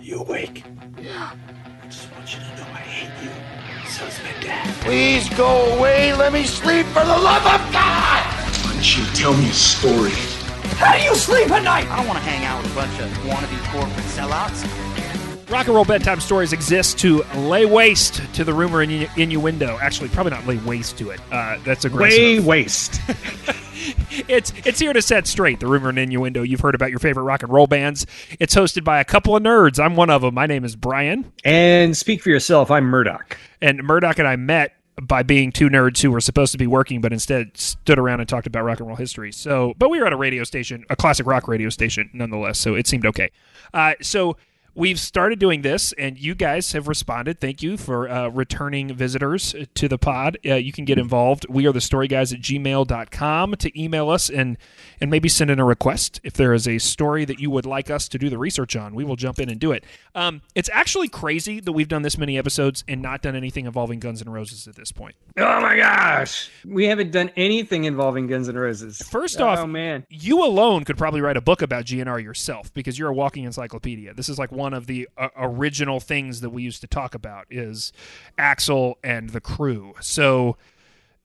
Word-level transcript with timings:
You 0.00 0.20
awake? 0.20 0.64
Yeah. 1.00 1.32
I 1.82 1.86
just 1.86 2.12
want 2.12 2.32
you 2.34 2.40
to 2.40 2.56
know 2.56 2.62
I 2.72 2.78
hate 2.80 3.24
you. 3.24 3.30
So's 3.88 4.18
my 4.22 4.40
dad. 4.42 4.74
Please 4.82 5.28
go 5.36 5.76
away. 5.76 6.12
Let 6.14 6.32
me 6.32 6.44
sleep 6.44 6.86
for 6.86 7.04
the 7.04 7.16
love 7.18 7.42
of 7.46 7.72
God. 7.72 8.22
Why 8.64 8.72
don't 8.72 8.96
you 8.96 9.04
tell 9.14 9.34
me 9.36 9.48
a 9.48 9.52
story? 9.52 10.10
How 10.78 10.96
do 10.96 11.02
you 11.02 11.14
sleep 11.14 11.50
at 11.50 11.62
night? 11.64 11.86
I 11.90 11.96
don't 11.96 12.06
want 12.06 12.18
to 12.18 12.24
hang 12.24 12.44
out 12.44 12.62
with 12.62 12.72
a 12.72 12.74
bunch 12.74 13.00
of 13.00 13.08
wannabe 13.24 13.72
corporate 13.72 14.04
sellouts. 14.06 14.64
Rock 15.50 15.66
and 15.66 15.74
roll 15.76 15.84
bedtime 15.84 16.20
stories 16.20 16.52
exist 16.52 16.98
to 16.98 17.22
lay 17.36 17.66
waste 17.66 18.20
to 18.34 18.42
the 18.44 18.52
rumor 18.52 18.84
innu- 18.84 19.08
innuendo. 19.16 19.78
Actually, 19.80 20.08
probably 20.08 20.32
not 20.32 20.46
lay 20.46 20.56
waste 20.58 20.98
to 20.98 21.10
it. 21.10 21.20
Uh, 21.30 21.58
that's 21.64 21.84
aggressive. 21.84 22.18
Way 22.18 22.40
waste. 22.40 23.00
it's 24.28 24.52
it's 24.64 24.78
here 24.78 24.92
to 24.92 25.02
set 25.02 25.26
straight 25.26 25.60
the 25.60 25.66
rumor 25.66 25.88
and 25.90 25.98
innuendo 25.98 26.42
you've 26.42 26.60
heard 26.60 26.74
about 26.74 26.90
your 26.90 26.98
favorite 26.98 27.24
rock 27.24 27.42
and 27.42 27.52
roll 27.52 27.66
bands. 27.66 28.06
It's 28.40 28.54
hosted 28.54 28.84
by 28.84 29.00
a 29.00 29.04
couple 29.04 29.36
of 29.36 29.42
nerds. 29.42 29.82
I'm 29.82 29.96
one 29.96 30.10
of 30.10 30.22
them. 30.22 30.34
My 30.34 30.46
name 30.46 30.64
is 30.64 30.76
Brian, 30.76 31.32
and 31.44 31.96
speak 31.96 32.22
for 32.22 32.30
yourself. 32.30 32.70
I'm 32.70 32.84
Murdoch. 32.84 33.36
and 33.60 33.82
Murdoch 33.82 34.18
and 34.18 34.28
I 34.28 34.36
met 34.36 34.72
by 35.00 35.22
being 35.22 35.52
two 35.52 35.68
nerds 35.68 36.00
who 36.00 36.10
were 36.10 36.22
supposed 36.22 36.52
to 36.52 36.58
be 36.58 36.66
working, 36.66 37.02
but 37.02 37.12
instead 37.12 37.56
stood 37.58 37.98
around 37.98 38.20
and 38.20 38.28
talked 38.28 38.46
about 38.46 38.64
rock 38.64 38.78
and 38.80 38.88
roll 38.88 38.96
history. 38.96 39.30
So, 39.30 39.74
but 39.76 39.90
we 39.90 40.00
were 40.00 40.06
at 40.06 40.12
a 40.14 40.16
radio 40.16 40.42
station, 40.42 40.86
a 40.88 40.96
classic 40.96 41.26
rock 41.26 41.48
radio 41.48 41.68
station, 41.68 42.08
nonetheless. 42.14 42.58
So 42.58 42.74
it 42.74 42.86
seemed 42.86 43.04
okay. 43.04 43.30
Uh, 43.74 43.92
so 44.00 44.38
we've 44.76 45.00
started 45.00 45.38
doing 45.38 45.62
this, 45.62 45.92
and 45.92 46.18
you 46.18 46.34
guys 46.34 46.72
have 46.72 46.86
responded. 46.86 47.40
Thank 47.40 47.62
you 47.62 47.76
for 47.76 48.08
uh, 48.08 48.28
returning 48.28 48.94
visitors 48.94 49.54
to 49.74 49.88
the 49.88 49.98
pod. 49.98 50.38
Uh, 50.46 50.54
you 50.54 50.72
can 50.72 50.84
get 50.84 50.98
involved. 50.98 51.46
We 51.48 51.66
are 51.66 51.72
the 51.72 51.80
story 51.80 52.06
guys 52.06 52.32
at 52.32 52.40
gmail.com 52.40 53.56
to 53.56 53.80
email 53.82 54.10
us 54.10 54.30
and 54.30 54.56
and 55.00 55.10
maybe 55.10 55.28
send 55.28 55.50
in 55.50 55.58
a 55.58 55.64
request 55.64 56.20
if 56.22 56.34
there 56.34 56.54
is 56.54 56.68
a 56.68 56.78
story 56.78 57.24
that 57.24 57.38
you 57.40 57.50
would 57.50 57.66
like 57.66 57.90
us 57.90 58.08
to 58.08 58.18
do 58.18 58.30
the 58.30 58.38
research 58.38 58.76
on. 58.76 58.94
We 58.94 59.04
will 59.04 59.16
jump 59.16 59.38
in 59.38 59.48
and 59.48 59.58
do 59.58 59.72
it. 59.72 59.84
Um, 60.14 60.42
it's 60.54 60.70
actually 60.72 61.08
crazy 61.08 61.60
that 61.60 61.72
we've 61.72 61.88
done 61.88 62.02
this 62.02 62.16
many 62.16 62.38
episodes 62.38 62.84
and 62.88 63.02
not 63.02 63.22
done 63.22 63.34
anything 63.34 63.66
involving 63.66 63.98
Guns 63.98 64.22
N' 64.22 64.28
Roses 64.28 64.68
at 64.68 64.76
this 64.76 64.92
point. 64.92 65.14
Oh 65.36 65.60
my 65.60 65.76
gosh. 65.76 66.50
We 66.64 66.86
haven't 66.86 67.10
done 67.10 67.30
anything 67.36 67.84
involving 67.84 68.26
Guns 68.26 68.48
N' 68.48 68.56
Roses. 68.56 69.02
First 69.02 69.40
oh, 69.40 69.46
off, 69.46 69.68
man. 69.68 70.06
you 70.08 70.44
alone 70.44 70.84
could 70.84 70.96
probably 70.96 71.20
write 71.20 71.36
a 71.36 71.40
book 71.40 71.62
about 71.62 71.84
GNR 71.84 72.22
yourself 72.22 72.72
because 72.72 72.98
you're 72.98 73.10
a 73.10 73.14
walking 73.14 73.44
encyclopedia. 73.44 74.14
This 74.14 74.28
is 74.28 74.38
like 74.38 74.50
one 74.52 74.65
of 74.74 74.86
the 74.86 75.08
uh, 75.16 75.28
original 75.36 76.00
things 76.00 76.40
that 76.40 76.50
we 76.50 76.62
used 76.62 76.80
to 76.80 76.86
talk 76.86 77.14
about 77.14 77.46
is 77.50 77.92
Axl 78.38 78.94
and 79.02 79.30
the 79.30 79.40
crew. 79.40 79.94
So 80.00 80.56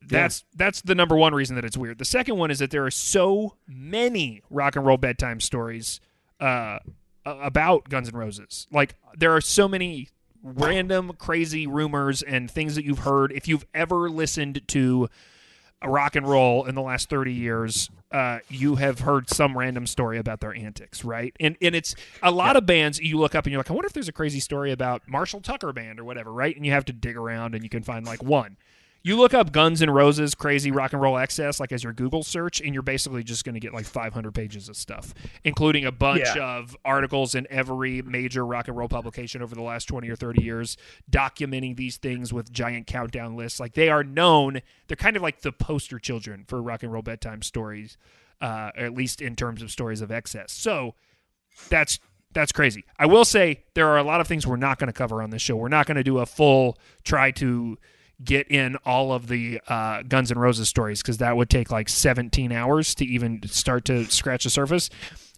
that's 0.08 0.44
that's 0.54 0.82
the 0.82 0.94
number 0.94 1.16
one 1.16 1.34
reason 1.34 1.56
that 1.56 1.64
it's 1.64 1.76
weird. 1.76 1.98
The 1.98 2.04
second 2.04 2.36
one 2.36 2.50
is 2.50 2.58
that 2.58 2.70
there 2.70 2.84
are 2.84 2.90
so 2.90 3.54
many 3.66 4.42
rock 4.50 4.76
and 4.76 4.84
roll 4.84 4.96
bedtime 4.96 5.40
stories 5.40 6.00
uh, 6.40 6.78
about 7.24 7.88
Guns 7.88 8.08
N' 8.08 8.16
Roses. 8.16 8.66
Like 8.72 8.96
there 9.16 9.34
are 9.34 9.40
so 9.40 9.68
many 9.68 10.08
random 10.42 11.12
crazy 11.18 11.66
rumors 11.66 12.22
and 12.22 12.50
things 12.50 12.74
that 12.74 12.84
you've 12.84 13.00
heard. 13.00 13.32
If 13.32 13.46
you've 13.46 13.66
ever 13.74 14.10
listened 14.10 14.62
to 14.68 15.08
rock 15.88 16.16
and 16.16 16.28
roll 16.28 16.64
in 16.64 16.74
the 16.74 16.82
last 16.82 17.08
30 17.08 17.32
years 17.32 17.90
uh, 18.10 18.40
you 18.50 18.76
have 18.76 19.00
heard 19.00 19.30
some 19.30 19.56
random 19.56 19.86
story 19.86 20.18
about 20.18 20.40
their 20.40 20.54
antics 20.54 21.04
right? 21.04 21.34
And 21.40 21.56
and 21.62 21.74
it's 21.74 21.94
a 22.22 22.30
lot 22.30 22.56
of 22.56 22.66
bands 22.66 23.00
you 23.00 23.18
look 23.18 23.34
up 23.34 23.46
and 23.46 23.52
you're 23.52 23.60
like 23.60 23.70
i 23.70 23.74
wonder 23.74 23.86
if 23.86 23.92
there's 23.92 24.08
a 24.08 24.12
crazy 24.12 24.40
story 24.40 24.70
about 24.70 25.02
marshall 25.08 25.40
tucker 25.40 25.72
band 25.72 25.98
or 25.98 26.04
whatever 26.04 26.32
right? 26.32 26.54
And 26.54 26.66
you 26.66 26.72
have 26.72 26.84
to 26.86 26.92
dig 26.92 27.16
around 27.16 27.54
and 27.54 27.64
you 27.64 27.70
can 27.70 27.82
find 27.82 28.06
like 28.06 28.22
one 28.22 28.56
you 29.04 29.16
look 29.16 29.34
up 29.34 29.50
guns 29.52 29.82
N' 29.82 29.90
roses 29.90 30.34
crazy 30.34 30.70
rock 30.70 30.92
and 30.92 31.02
roll 31.02 31.18
excess 31.18 31.58
like 31.58 31.72
as 31.72 31.82
your 31.82 31.92
google 31.92 32.22
search 32.22 32.60
and 32.60 32.72
you're 32.72 32.82
basically 32.82 33.22
just 33.24 33.44
going 33.44 33.54
to 33.54 33.60
get 33.60 33.72
like 33.74 33.84
500 33.84 34.32
pages 34.32 34.68
of 34.68 34.76
stuff 34.76 35.12
including 35.44 35.84
a 35.84 35.92
bunch 35.92 36.22
Yeah. 36.36 36.58
of 36.58 36.76
articles 36.84 37.34
in 37.34 37.46
every 37.50 38.00
major 38.02 38.46
rock 38.46 38.68
and 38.68 38.76
roll 38.76 38.88
publication 38.88 39.42
over 39.42 39.54
the 39.54 39.62
last 39.62 39.86
20 39.86 40.08
or 40.08 40.16
30 40.16 40.42
years 40.42 40.76
documenting 41.10 41.76
these 41.76 41.96
things 41.96 42.32
with 42.32 42.52
giant 42.52 42.86
countdown 42.86 43.36
lists. 43.36 43.58
Like 43.60 43.74
they 43.74 43.88
are 43.88 44.04
known 44.04 44.60
they're 44.88 44.96
kind 44.96 45.16
of 45.16 45.22
like 45.22 45.40
the 45.42 45.52
poster 45.52 45.98
children 45.98 46.44
for 46.46 46.62
rock 46.62 46.82
and 46.82 46.92
roll 46.92 47.02
bedtime 47.02 47.42
stories 47.42 47.96
uh, 48.40 48.70
or 48.76 48.84
at 48.84 48.94
least 48.94 49.20
in 49.20 49.36
terms 49.36 49.62
of 49.62 49.70
stories 49.70 50.00
of 50.00 50.10
excess. 50.10 50.52
So 50.52 50.94
that's 51.68 51.98
that's 52.32 52.50
crazy. 52.50 52.84
I 52.98 53.06
will 53.06 53.24
say 53.26 53.62
there 53.74 53.88
are 53.88 53.98
a 53.98 54.02
lot 54.02 54.20
of 54.22 54.26
things 54.26 54.46
we're 54.46 54.56
not 54.56 54.78
going 54.78 54.86
to 54.88 54.92
cover 54.94 55.22
on 55.22 55.28
this 55.30 55.42
show. 55.42 55.54
We're 55.56 55.68
not 55.68 55.86
going 55.86 55.98
to 55.98 56.02
do 56.02 56.18
a 56.18 56.24
full 56.26 56.78
try 57.04 57.30
to 57.32 57.76
get 58.24 58.50
in 58.50 58.76
all 58.84 59.12
of 59.12 59.28
the 59.28 59.60
uh, 59.68 60.02
guns 60.02 60.30
N' 60.30 60.38
roses 60.38 60.68
stories 60.68 61.02
because 61.02 61.18
that 61.18 61.36
would 61.36 61.50
take 61.50 61.70
like 61.70 61.88
17 61.88 62.52
hours 62.52 62.94
to 62.96 63.04
even 63.04 63.40
start 63.46 63.84
to 63.86 64.04
scratch 64.06 64.44
the 64.44 64.50
surface 64.50 64.90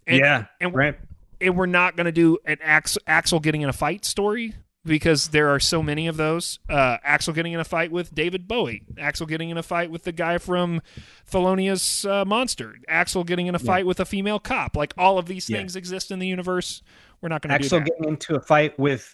and, 0.07 0.19
yeah. 0.19 0.45
and 0.61 0.73
right. 0.73 0.97
and 1.41 1.57
we're 1.57 1.65
not 1.65 1.95
going 1.95 2.05
to 2.05 2.11
do 2.11 2.37
an 2.45 2.57
Ax- 2.61 2.97
Axl 3.07 3.41
getting 3.41 3.61
in 3.61 3.69
a 3.69 3.73
fight 3.73 4.05
story 4.05 4.53
because 4.85 5.29
there 5.29 5.49
are 5.49 5.59
so 5.59 5.81
many 5.81 6.07
of 6.07 6.15
those. 6.17 6.59
Uh, 6.69 6.97
Axl 6.99 7.33
getting 7.33 7.53
in 7.53 7.59
a 7.59 7.63
fight 7.63 7.91
with 7.91 8.13
David 8.13 8.47
Bowie. 8.47 8.83
Axl 8.95 9.27
getting 9.27 9.49
in 9.49 9.57
a 9.57 9.63
fight 9.63 9.89
with 9.89 10.03
the 10.03 10.11
guy 10.11 10.37
from 10.37 10.81
Thelonious 11.29 12.09
uh, 12.09 12.23
Monster. 12.25 12.75
Axl 12.89 13.25
getting 13.25 13.47
in 13.47 13.55
a 13.55 13.59
fight 13.59 13.85
with 13.85 13.99
a 13.99 14.05
female 14.05 14.39
cop. 14.39 14.75
Like 14.75 14.93
all 14.97 15.17
of 15.17 15.25
these 15.25 15.49
Yeah. 15.49 15.57
things 15.57 15.75
exist 15.75 16.11
in 16.11 16.19
the 16.19 16.27
universe. 16.27 16.83
We're 17.21 17.29
not 17.29 17.41
going 17.41 17.59
to 17.59 17.67
do 17.67 17.75
Axl 17.75 17.85
getting 17.85 18.09
into 18.09 18.35
a 18.35 18.39
fight 18.39 18.77
with 18.77 19.13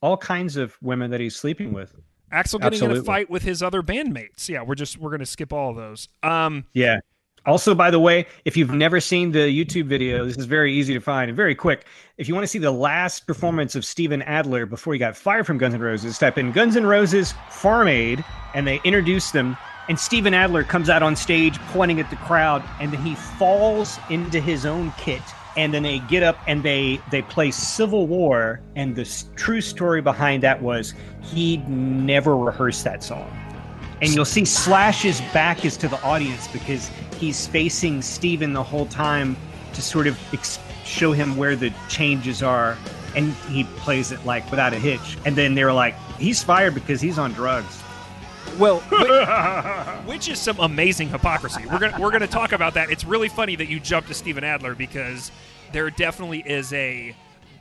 all 0.00 0.16
kinds 0.16 0.56
of 0.56 0.76
women 0.82 1.12
that 1.12 1.20
he's 1.20 1.36
sleeping 1.36 1.72
with. 1.72 1.94
Axl 2.32 2.60
getting 2.60 2.82
in 2.82 2.96
a 2.96 3.02
fight 3.02 3.28
with 3.30 3.42
his 3.42 3.62
other 3.62 3.82
bandmates. 3.82 4.48
Yeah, 4.48 4.62
we're 4.62 4.74
just 4.74 4.98
we're 4.98 5.10
going 5.10 5.20
to 5.20 5.26
skip 5.26 5.52
all 5.52 5.70
of 5.70 5.76
those. 5.76 6.08
Um, 6.22 6.64
Yeah. 6.72 7.00
Also, 7.44 7.74
by 7.74 7.90
the 7.90 7.98
way, 7.98 8.24
if 8.44 8.56
you've 8.56 8.70
never 8.70 9.00
seen 9.00 9.32
the 9.32 9.40
YouTube 9.40 9.86
video, 9.86 10.24
this 10.24 10.36
is 10.36 10.44
very 10.44 10.72
easy 10.72 10.94
to 10.94 11.00
find 11.00 11.28
and 11.28 11.36
very 11.36 11.56
quick. 11.56 11.86
If 12.16 12.28
you 12.28 12.34
want 12.34 12.44
to 12.44 12.48
see 12.48 12.60
the 12.60 12.70
last 12.70 13.26
performance 13.26 13.74
of 13.74 13.84
Steven 13.84 14.22
Adler 14.22 14.64
before 14.64 14.92
he 14.92 14.98
got 15.00 15.16
fired 15.16 15.44
from 15.44 15.58
Guns 15.58 15.74
N' 15.74 15.80
Roses, 15.80 16.18
type 16.18 16.38
in 16.38 16.52
Guns 16.52 16.76
N' 16.76 16.86
Roses 16.86 17.34
Farm 17.50 17.88
Aid, 17.88 18.24
and 18.54 18.64
they 18.64 18.80
introduce 18.84 19.32
them. 19.32 19.56
And 19.88 19.98
Steven 19.98 20.34
Adler 20.34 20.62
comes 20.62 20.88
out 20.88 21.02
on 21.02 21.16
stage 21.16 21.58
pointing 21.72 21.98
at 21.98 22.08
the 22.10 22.16
crowd, 22.16 22.62
and 22.78 22.92
then 22.92 23.02
he 23.02 23.16
falls 23.16 23.98
into 24.08 24.40
his 24.40 24.64
own 24.64 24.92
kit. 24.96 25.22
And 25.56 25.74
then 25.74 25.82
they 25.82 25.98
get 26.00 26.22
up 26.22 26.38
and 26.46 26.62
they 26.62 27.00
they 27.10 27.22
play 27.22 27.50
Civil 27.50 28.06
War. 28.06 28.60
And 28.76 28.96
the 28.96 29.24
true 29.36 29.60
story 29.60 30.00
behind 30.00 30.42
that 30.42 30.62
was 30.62 30.94
he'd 31.22 31.68
never 31.68 32.36
rehearsed 32.36 32.84
that 32.84 33.02
song 33.02 33.30
and 34.02 34.12
you'll 34.12 34.24
see 34.24 34.44
Slash's 34.44 35.20
back 35.32 35.64
is 35.64 35.76
to 35.78 35.88
the 35.88 36.02
audience 36.02 36.48
because 36.48 36.90
he's 37.18 37.46
facing 37.46 38.02
Steven 38.02 38.52
the 38.52 38.62
whole 38.62 38.86
time 38.86 39.36
to 39.74 39.80
sort 39.80 40.08
of 40.08 40.18
ex- 40.34 40.58
show 40.84 41.12
him 41.12 41.36
where 41.36 41.54
the 41.54 41.72
changes 41.88 42.42
are, 42.42 42.76
and 43.14 43.32
he 43.48 43.62
plays 43.64 44.10
it 44.10 44.24
like 44.26 44.50
without 44.50 44.72
a 44.72 44.78
hitch. 44.78 45.16
And 45.24 45.36
then 45.36 45.54
they 45.54 45.64
were 45.64 45.72
like, 45.72 45.94
"He's 46.18 46.42
fired 46.42 46.74
because 46.74 47.00
he's 47.00 47.16
on 47.16 47.32
drugs." 47.32 47.81
Well, 48.58 48.80
whi- 48.90 50.02
which 50.06 50.28
is 50.28 50.38
some 50.40 50.58
amazing 50.60 51.08
hypocrisy. 51.08 51.64
We're 51.70 51.78
gonna 51.78 51.98
we're 52.00 52.10
gonna 52.10 52.26
talk 52.26 52.52
about 52.52 52.74
that. 52.74 52.90
It's 52.90 53.04
really 53.04 53.28
funny 53.28 53.56
that 53.56 53.66
you 53.68 53.80
jumped 53.80 54.08
to 54.08 54.14
Steven 54.14 54.44
Adler 54.44 54.74
because 54.74 55.30
there 55.72 55.88
definitely 55.90 56.40
is 56.46 56.72
a 56.72 57.14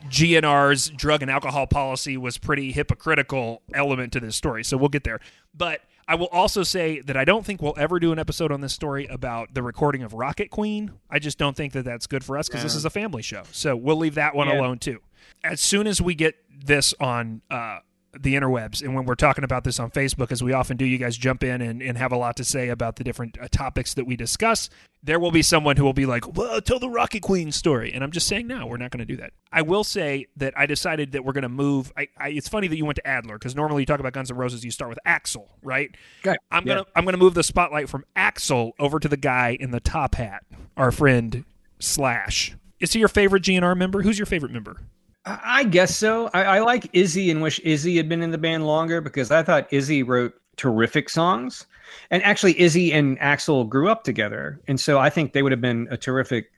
GNR's 0.09 0.89
drug 0.89 1.21
and 1.21 1.29
alcohol 1.31 1.67
policy 1.67 2.17
was 2.17 2.37
pretty 2.37 2.71
hypocritical 2.71 3.61
element 3.73 4.13
to 4.13 4.19
this 4.19 4.35
story. 4.35 4.63
So 4.63 4.75
we'll 4.77 4.89
get 4.89 5.03
there. 5.03 5.19
But 5.55 5.81
I 6.07 6.15
will 6.15 6.27
also 6.27 6.63
say 6.63 6.99
that 7.01 7.15
I 7.15 7.23
don't 7.23 7.45
think 7.45 7.61
we'll 7.61 7.75
ever 7.77 7.99
do 7.99 8.11
an 8.11 8.19
episode 8.19 8.51
on 8.51 8.61
this 8.61 8.73
story 8.73 9.05
about 9.07 9.53
the 9.53 9.61
recording 9.63 10.01
of 10.03 10.13
Rocket 10.13 10.49
Queen. 10.49 10.91
I 11.09 11.19
just 11.19 11.37
don't 11.37 11.55
think 11.55 11.73
that 11.73 11.85
that's 11.85 12.07
good 12.07 12.23
for 12.23 12.37
us 12.37 12.47
because 12.49 12.63
this 12.63 12.75
is 12.75 12.83
a 12.83 12.89
family 12.89 13.21
show. 13.21 13.43
So 13.51 13.75
we'll 13.75 13.95
leave 13.97 14.15
that 14.15 14.35
one 14.35 14.47
Yeah. 14.47 14.59
alone 14.59 14.79
too. 14.79 14.99
As 15.43 15.61
soon 15.61 15.87
as 15.87 16.01
we 16.01 16.15
get 16.15 16.35
this 16.65 16.93
on 16.99 17.41
uh, 17.49 17.79
the 18.19 18.35
interwebs 18.35 18.81
and 18.81 18.93
when 18.93 19.05
we're 19.05 19.15
talking 19.15 19.43
about 19.43 19.63
this 19.63 19.79
on 19.79 19.89
Facebook, 19.91 20.31
as 20.31 20.43
we 20.43 20.51
often 20.53 20.75
do, 20.77 20.85
you 20.85 20.97
guys 20.97 21.15
jump 21.17 21.43
in 21.43 21.61
and, 21.61 21.81
and 21.81 21.97
have 21.97 22.11
a 22.11 22.17
lot 22.17 22.35
to 22.37 22.43
say 22.43 22.69
about 22.69 22.97
the 22.97 23.03
different 23.03 23.37
uh, 23.41 23.47
topics 23.49 23.93
that 23.93 24.05
we 24.05 24.15
discuss. 24.15 24.69
There 25.03 25.19
will 25.19 25.31
be 25.31 25.41
someone 25.41 25.77
who 25.77 25.83
will 25.83 25.93
be 25.93 26.05
like, 26.05 26.35
well, 26.37 26.61
tell 26.61 26.77
the 26.77 26.89
Rocket 26.89 27.21
Queen 27.21 27.51
story. 27.51 27.91
And 27.93 28.03
I'm 28.03 28.11
just 28.11 28.27
saying, 28.27 28.45
no, 28.47 28.67
we're 28.67 28.77
not 28.77 28.91
going 28.91 28.99
to 28.99 29.05
do 29.05 29.15
that. 29.17 29.31
I 29.51 29.61
will 29.63 29.83
say 29.83 30.27
that 30.37 30.53
I 30.57 30.65
decided 30.65 31.13
that 31.13 31.23
we're 31.25 31.31
going 31.33 31.41
to 31.43 31.49
move. 31.49 31.91
I, 31.97 32.07
I, 32.17 32.29
it's 32.29 32.47
funny 32.49 32.67
that 32.67 32.75
you 32.75 32.85
went 32.85 32.97
to 32.97 33.07
Adler 33.07 33.39
because 33.39 33.55
normally 33.55 33.81
you 33.81 33.85
talk 33.87 33.99
about 33.99 34.13
Guns 34.13 34.29
N' 34.29 34.37
Roses, 34.37 34.63
you 34.63 34.71
start 34.71 34.89
with 34.89 34.99
Axl, 35.07 35.47
right? 35.63 35.89
Okay. 36.25 36.35
I'm 36.51 36.67
Yeah. 36.67 36.75
gonna 36.75 36.85
I'm 36.95 37.05
gonna 37.05 37.17
move 37.17 37.33
the 37.33 37.43
spotlight 37.43 37.89
from 37.89 38.03
Axl 38.15 38.71
over 38.77 38.99
to 38.99 39.07
the 39.07 39.17
guy 39.17 39.57
in 39.59 39.71
the 39.71 39.79
top 39.79 40.15
hat, 40.15 40.43
our 40.77 40.91
friend 40.91 41.45
Slash. 41.79 42.55
Is 42.79 42.93
he 42.93 42.99
your 42.99 43.07
favorite 43.07 43.43
GNR 43.43 43.75
member? 43.75 44.01
Who's 44.01 44.19
your 44.19 44.25
favorite 44.27 44.51
member? 44.51 44.77
I 45.25 45.65
guess 45.65 45.95
so. 45.95 46.29
I, 46.33 46.43
I 46.43 46.59
like 46.59 46.89
Izzy 46.93 47.29
and 47.29 47.41
wish 47.41 47.59
Izzy 47.59 47.97
had 47.97 48.09
been 48.09 48.23
in 48.23 48.31
the 48.31 48.37
band 48.37 48.65
longer 48.65 49.01
because 49.01 49.29
I 49.29 49.43
thought 49.43 49.71
Izzy 49.71 50.01
wrote 50.03 50.33
terrific 50.57 51.09
songs. 51.09 51.67
And 52.09 52.23
actually, 52.23 52.59
Izzy 52.59 52.91
and 52.91 53.19
Axl 53.19 53.67
grew 53.67 53.89
up 53.89 54.03
together. 54.03 54.59
And 54.67 54.79
so 54.79 54.97
I 54.97 55.09
think 55.09 55.33
they 55.33 55.43
would 55.43 55.51
have 55.51 55.61
been 55.61 55.87
a 55.91 55.97
terrific 55.97 56.51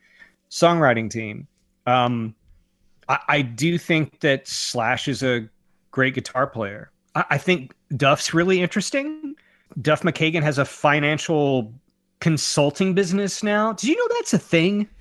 songwriting 0.50 1.10
team. 1.10 1.48
Um, 1.88 2.36
I, 3.10 3.20
I 3.28 3.42
do 3.42 3.78
think 3.78 4.22
that 4.22 4.48
Slash 4.48 5.08
is 5.08 5.24
a 5.24 5.50
great 5.92 6.14
guitar 6.14 6.48
player. 6.48 6.92
I, 7.16 7.26
I 7.32 7.38
think 7.38 7.74
Duff's 7.98 8.34
really 8.34 8.62
interesting. 8.62 9.36
Duff 9.82 10.04
McKagan 10.04 10.44
has 10.44 10.58
a 10.58 10.66
financial 10.66 11.74
consulting 12.22 12.94
business 12.94 13.44
now. 13.44 13.74
Did 13.74 13.90
you 13.90 13.98
know 13.98 14.16
that's 14.16 14.34
a 14.34 14.40
thing? 14.40 14.88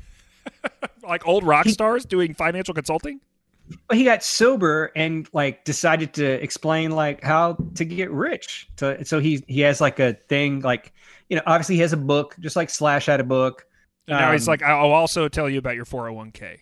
Like 1.04 1.26
old 1.26 1.42
rock 1.42 1.66
stars 1.66 2.04
doing 2.04 2.32
financial 2.32 2.74
consulting? 2.74 3.20
But 3.88 3.96
he 3.96 4.04
got 4.04 4.22
sober 4.22 4.90
and 4.96 5.28
like 5.32 5.64
decided 5.64 6.14
to 6.14 6.24
explain 6.42 6.90
like 6.90 7.22
how 7.22 7.56
to 7.76 7.84
get 7.84 8.10
rich. 8.10 8.68
So 8.78 8.98
so 9.02 9.18
he 9.18 9.44
he 9.48 9.60
has 9.60 9.80
like 9.80 9.98
a 9.98 10.14
thing 10.28 10.60
like 10.60 10.92
you 11.28 11.36
know 11.36 11.42
obviously 11.46 11.76
he 11.76 11.80
has 11.80 11.92
a 11.92 11.96
book 11.96 12.36
just 12.40 12.56
like 12.56 12.70
Slash 12.70 13.06
had 13.06 13.20
a 13.20 13.24
book. 13.24 13.66
And 14.08 14.18
now 14.18 14.32
he's 14.32 14.48
Um, 14.48 14.52
like, 14.52 14.62
I'll 14.62 14.90
also 14.90 15.28
tell 15.28 15.48
you 15.48 15.58
about 15.58 15.76
your 15.76 15.84
401k. 15.84 16.58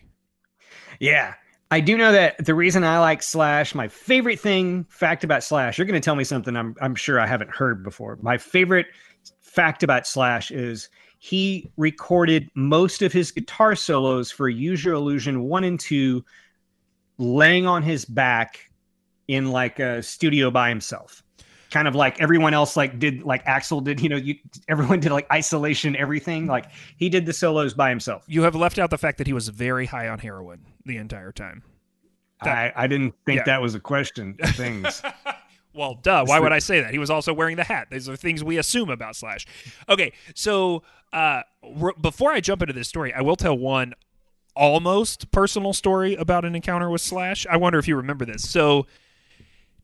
Yeah. 1.01 1.35
I 1.71 1.81
do 1.81 1.97
know 1.97 2.13
that 2.13 2.45
the 2.45 2.55
reason 2.55 2.85
I 2.85 2.99
like 2.99 3.23
Slash, 3.23 3.75
my 3.75 3.89
favorite 3.89 4.41
thing, 4.41 4.85
fact 4.91 5.25
about 5.25 5.43
Slash, 5.43 5.79
you're 5.79 5.87
going 5.87 6.01
to 6.01 6.05
tell 6.05 6.17
me 6.17 6.25
something 6.25 6.57
I'm, 6.57 6.75
I'm 6.83 6.95
sure 6.95 7.19
I 7.21 7.27
haven't 7.27 7.51
heard 7.51 7.83
before. 7.83 8.19
My 8.21 8.37
favorite 8.39 8.87
fact 9.41 9.83
about 9.83 10.07
Slash 10.07 10.51
is 10.51 10.91
he 11.19 11.71
recorded 11.77 12.51
most 12.55 13.03
of 13.03 13.13
his 13.13 13.31
guitar 13.31 13.75
solos 13.75 14.31
for 14.31 14.49
Your 14.49 14.95
Illusion 14.95 15.43
1 15.45 15.65
and 15.65 15.81
2 15.81 16.25
laying 17.21 17.67
on 17.67 17.83
his 17.83 18.05
back 18.05 18.59
in 19.29 19.51
like 19.53 19.79
a 19.79 20.03
studio 20.03 20.51
by 20.51 20.69
himself. 20.69 21.23
Kind 21.71 21.87
of 21.87 21.95
like 21.95 22.21
everyone 22.21 22.53
else 22.53 22.77
like 22.77 22.99
did 22.99 23.23
like 23.23 23.45
Axl 23.45 23.85
did, 23.85 24.01
you 24.01 24.09
know, 24.09 24.17
you 24.17 24.35
everyone 24.69 24.99
did 24.99 25.13
like 25.13 25.31
isolation 25.31 25.95
everything. 25.95 26.47
Like 26.47 26.67
he 26.97 27.09
did 27.09 27.27
the 27.27 27.33
solos 27.33 27.75
by 27.75 27.91
himself. 27.91 28.25
You 28.27 28.43
have 28.43 28.57
left 28.57 28.79
out 28.81 28.91
the 28.91 28.99
fact 28.99 29.19
that 29.19 29.29
he 29.29 29.33
was 29.33 29.49
very 29.49 29.87
high 29.87 30.09
on 30.09 30.19
heroin 30.19 30.67
the 30.85 30.97
entire 30.97 31.31
time. 31.31 31.63
I, 32.43 32.73
I 32.75 32.87
didn't 32.87 33.15
think 33.27 33.39
Yeah. 33.41 33.45
that 33.45 33.63
was 33.63 33.75
a 33.77 33.81
question. 33.81 34.37
of 34.41 34.51
Things. 34.57 35.03
Well, 35.73 35.95
duh. 36.03 36.25
Why 36.27 36.41
would 36.41 36.51
I 36.53 36.59
say 36.59 36.81
that? 36.81 36.91
He 36.91 36.99
was 36.99 37.11
also 37.11 37.33
wearing 37.33 37.55
the 37.57 37.63
hat. 37.63 37.87
These 37.93 38.09
are 38.09 38.17
things 38.17 38.43
we 38.43 38.59
assume 38.59 38.91
about 38.91 39.15
Slash. 39.15 39.47
Okay, 39.89 40.13
so 40.35 40.83
uh, 41.13 41.43
r- 41.81 41.95
before 42.01 42.33
I 42.33 42.41
jump 42.41 42.63
into 42.63 42.73
this 42.73 42.89
story, 42.89 43.15
I 43.15 43.21
will 43.21 43.37
tell 43.37 43.57
one 43.57 43.95
almost 44.57 45.31
personal 45.31 45.73
story 45.73 46.15
about 46.15 46.45
an 46.45 46.55
encounter 46.55 46.91
with 46.91 47.01
Slash. 47.01 47.47
I 47.49 47.57
wonder 47.57 47.79
if 47.79 47.89
you 47.89 47.97
remember 47.97 48.25
this. 48.25 48.49
So, 48.49 48.87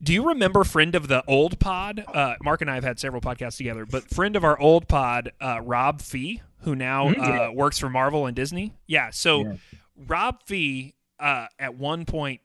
do 0.02 0.12
you 0.12 0.28
remember 0.28 0.64
friend 0.64 0.94
of 0.94 1.08
the 1.08 1.24
old 1.26 1.58
pod? 1.58 2.04
Uh, 2.06 2.34
Mark 2.42 2.60
and 2.60 2.70
I 2.70 2.74
have 2.74 2.84
had 2.84 2.98
several 2.98 3.20
podcasts 3.22 3.56
together, 3.56 3.86
but 3.86 4.10
friend 4.10 4.36
of 4.36 4.44
our 4.44 4.58
old 4.58 4.88
pod, 4.88 5.32
uh, 5.40 5.60
Rob 5.62 6.00
Fee, 6.02 6.42
who 6.60 6.74
now 6.74 7.08
uh, 7.08 7.50
works 7.52 7.78
for 7.78 7.88
Marvel 7.88 8.26
and 8.26 8.36
Disney. 8.36 8.74
Yeah. 8.86 9.10
So, 9.10 9.56
Rob 9.96 10.42
Fee 10.44 10.94
uh, 11.18 11.46
at 11.58 11.76
one 11.76 12.04
point 12.04 12.40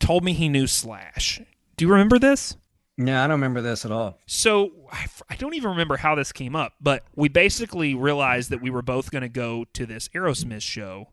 told 0.00 0.24
me 0.24 0.32
he 0.32 0.48
knew 0.48 0.66
Slash. 0.66 1.40
Do 1.76 1.84
you 1.84 1.90
remember 1.90 2.18
this? 2.18 2.56
No, 3.00 3.16
I 3.16 3.28
don't 3.28 3.32
remember 3.32 3.60
this 3.60 3.84
at 3.84 3.92
all. 3.92 4.18
So 4.26 4.72
I 4.90 5.02
f- 5.02 5.22
I 5.30 5.36
don't 5.36 5.54
even 5.54 5.70
remember 5.70 5.96
how 5.96 6.16
this 6.16 6.32
came 6.32 6.56
up, 6.56 6.74
but 6.80 7.04
we 7.14 7.28
basically 7.28 7.94
realized 7.94 8.50
that 8.50 8.60
we 8.60 8.70
were 8.70 8.82
both 8.82 9.12
going 9.12 9.22
to 9.22 9.28
go 9.28 9.66
to 9.74 9.86
this 9.86 10.08
Aerosmith 10.08 10.62
show, 10.62 11.10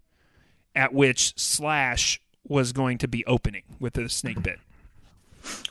at 0.75 0.94
which 0.94 1.33
Slash 1.38 2.19
was 2.48 2.72
going 2.74 2.98
to 3.00 3.07
be 3.07 3.25
opening 3.25 3.63
with 3.80 3.94
the 3.94 4.01
Snakepit, 4.01 4.57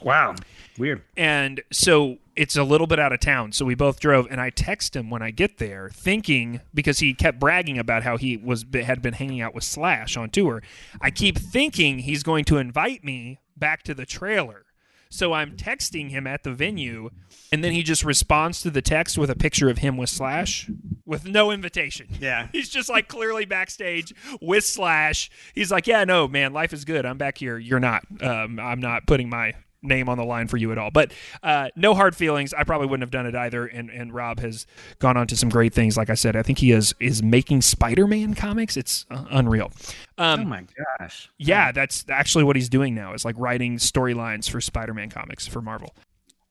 Wow, 0.02 0.34
weird. 0.78 1.02
and 1.16 1.60
so 1.72 2.18
it's 2.36 2.56
a 2.56 2.64
little 2.64 2.86
bit 2.88 2.98
out 2.98 3.12
of 3.12 3.20
town. 3.20 3.52
So 3.52 3.64
we 3.64 3.74
both 3.76 4.00
drove, 4.00 4.26
and 4.30 4.40
I 4.40 4.50
text 4.50 4.96
him 4.96 5.08
when 5.10 5.22
I 5.22 5.30
get 5.30 5.58
there, 5.58 5.90
thinking 5.92 6.60
because 6.72 6.98
he 6.98 7.14
kept 7.14 7.38
bragging 7.38 7.78
about 7.78 8.02
how 8.02 8.16
he 8.16 8.36
was 8.36 8.64
had 8.72 9.00
been 9.02 9.14
hanging 9.14 9.40
out 9.40 9.54
with 9.54 9.64
Slash 9.64 10.16
on 10.16 10.30
tour. 10.30 10.62
I 11.00 11.10
keep 11.10 11.38
thinking 11.38 12.00
he's 12.00 12.22
going 12.24 12.44
to 12.46 12.56
invite 12.58 13.04
me 13.04 13.38
back 13.56 13.82
to 13.84 13.94
the 13.94 14.06
trailer. 14.06 14.63
So 15.08 15.32
I'm 15.32 15.56
texting 15.56 16.10
him 16.10 16.26
at 16.26 16.42
the 16.42 16.52
venue, 16.52 17.10
and 17.52 17.62
then 17.62 17.72
he 17.72 17.82
just 17.82 18.04
responds 18.04 18.60
to 18.62 18.70
the 18.70 18.82
text 18.82 19.16
with 19.16 19.30
a 19.30 19.36
picture 19.36 19.68
of 19.68 19.78
him 19.78 19.96
with 19.96 20.10
Slash 20.10 20.68
with 21.06 21.26
no 21.26 21.50
invitation. 21.50 22.08
Yeah. 22.20 22.48
He's 22.52 22.68
just 22.68 22.88
like 22.88 23.08
clearly 23.08 23.44
backstage 23.44 24.12
with 24.40 24.64
Slash. 24.64 25.30
He's 25.54 25.70
like, 25.70 25.86
Yeah, 25.86 26.04
no, 26.04 26.26
man, 26.26 26.52
life 26.52 26.72
is 26.72 26.84
good. 26.84 27.06
I'm 27.06 27.18
back 27.18 27.38
here. 27.38 27.58
You're 27.58 27.80
not. 27.80 28.04
Um, 28.20 28.58
I'm 28.58 28.80
not 28.80 29.06
putting 29.06 29.28
my 29.28 29.54
name 29.84 30.08
on 30.08 30.18
the 30.18 30.24
line 30.24 30.48
for 30.48 30.56
you 30.56 30.72
at 30.72 30.78
all. 30.78 30.90
But 30.90 31.12
uh, 31.42 31.68
no 31.76 31.94
hard 31.94 32.16
feelings. 32.16 32.52
I 32.54 32.64
probably 32.64 32.86
wouldn't 32.86 33.02
have 33.02 33.10
done 33.10 33.26
it 33.26 33.34
either. 33.34 33.66
And 33.66 33.90
and 33.90 34.12
Rob 34.12 34.40
has 34.40 34.66
gone 34.98 35.16
on 35.16 35.26
to 35.28 35.36
some 35.36 35.48
great 35.48 35.74
things. 35.74 35.96
Like 35.96 36.10
I 36.10 36.14
said, 36.14 36.36
I 36.36 36.42
think 36.42 36.58
he 36.58 36.72
is 36.72 36.94
is 37.00 37.22
making 37.22 37.62
Spider-Man 37.62 38.34
comics. 38.34 38.76
It's 38.76 39.06
uh, 39.10 39.24
unreal. 39.30 39.70
Um, 40.18 40.40
oh 40.40 40.44
my 40.44 40.64
gosh. 41.00 41.30
yeah, 41.38 41.72
that's 41.72 42.04
actually 42.08 42.44
what 42.44 42.56
he's 42.56 42.68
doing 42.68 42.94
now. 42.94 43.14
Is 43.14 43.24
like 43.24 43.36
writing 43.38 43.76
storylines 43.76 44.48
for 44.48 44.60
Spider-Man 44.60 45.10
comics 45.10 45.46
for 45.46 45.60
Marvel. 45.60 45.94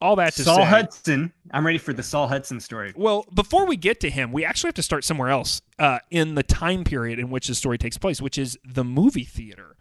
All 0.03 0.17
that 0.17 0.33
to 0.33 0.43
Saul 0.43 0.57
say, 0.57 0.65
Hudson. 0.65 1.31
I'm 1.51 1.65
ready 1.65 1.77
for 1.77 1.93
the 1.93 2.03
Saul 2.03 2.27
Hudson 2.27 2.59
story. 2.59 2.91
well, 2.93 3.25
before 3.33 3.65
we 3.65 3.77
get 3.77 4.01
to 4.01 4.09
him, 4.09 4.33
we 4.33 4.43
actually 4.43 4.67
have 4.67 4.75
to 4.75 4.83
start 4.83 5.05
somewhere 5.05 5.29
else 5.29 5.61
uh, 5.79 5.99
in 6.11 6.35
the 6.35 6.43
time 6.43 6.83
period 6.83 7.19
in 7.19 7.29
which 7.29 7.47
the 7.47 7.55
story 7.55 7.77
takes 7.77 7.97
place, 7.97 8.21
which 8.21 8.37
is 8.37 8.59
the 8.65 8.83
movie 8.83 9.23
theater. 9.23 9.77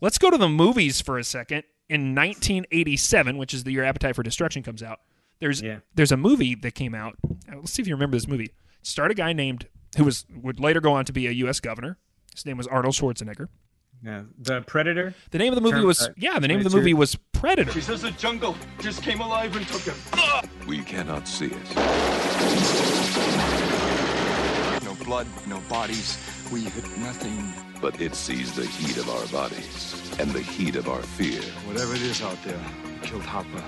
Let's 0.00 0.18
go 0.18 0.28
to 0.28 0.36
the 0.36 0.48
movies 0.48 1.00
for 1.00 1.18
a 1.18 1.24
second. 1.24 1.62
In 1.90 2.14
1987, 2.14 3.36
which 3.36 3.52
is 3.52 3.64
the 3.64 3.72
year 3.72 3.82
Appetite 3.82 4.14
for 4.14 4.22
Destruction 4.22 4.62
comes 4.62 4.80
out, 4.80 5.00
there's 5.40 5.60
Yeah. 5.60 5.80
there's 5.92 6.12
a 6.12 6.16
movie 6.16 6.54
that 6.54 6.76
came 6.76 6.94
out. 6.94 7.16
Let's 7.52 7.72
see 7.72 7.82
if 7.82 7.88
you 7.88 7.96
remember 7.96 8.16
this 8.16 8.28
movie. 8.28 8.44
It 8.44 8.54
starred 8.82 9.10
a 9.10 9.14
guy 9.14 9.32
named 9.32 9.66
who 9.96 10.04
was 10.04 10.24
would 10.32 10.60
later 10.60 10.80
go 10.80 10.92
on 10.92 11.04
to 11.06 11.12
be 11.12 11.26
a 11.26 11.32
U.S. 11.32 11.58
governor. 11.58 11.98
His 12.32 12.46
name 12.46 12.56
was 12.56 12.68
Arnold 12.68 12.94
Schwarzenegger. 12.94 13.48
Yeah. 14.04 14.22
The 14.38 14.62
Predator. 14.62 15.14
The 15.32 15.38
name 15.38 15.52
of 15.52 15.56
the 15.56 15.60
movie 15.62 15.78
Term- 15.78 15.86
was 15.86 16.02
uh, 16.02 16.08
yeah. 16.16 16.38
The 16.38 16.46
name 16.46 16.58
of 16.64 16.70
the 16.70 16.76
movie 16.76 16.94
was 16.94 17.16
Predator. 17.32 17.72
He 17.72 17.80
says 17.80 18.02
the 18.02 18.12
jungle 18.12 18.56
just 18.78 19.02
came 19.02 19.20
alive 19.20 19.56
and 19.56 19.66
took 19.66 19.82
him. 19.82 19.96
We 20.68 20.78
cannot 20.84 21.26
see 21.26 21.46
it. 21.46 21.74
No 24.84 24.94
blood, 25.04 25.26
no 25.48 25.58
bodies. 25.68 26.16
We 26.50 26.64
hit 26.64 26.84
nothing. 26.98 27.54
But 27.80 28.00
it 28.00 28.16
sees 28.16 28.52
the 28.52 28.66
heat 28.66 28.96
of 28.96 29.08
our 29.08 29.24
bodies 29.28 29.94
and 30.18 30.30
the 30.32 30.40
heat 30.40 30.74
of 30.74 30.88
our 30.88 31.00
fear. 31.00 31.40
Whatever 31.64 31.94
it 31.94 32.02
is 32.02 32.22
out 32.22 32.42
there, 32.42 32.58
it 32.96 33.02
killed 33.04 33.22
Hopper. 33.22 33.62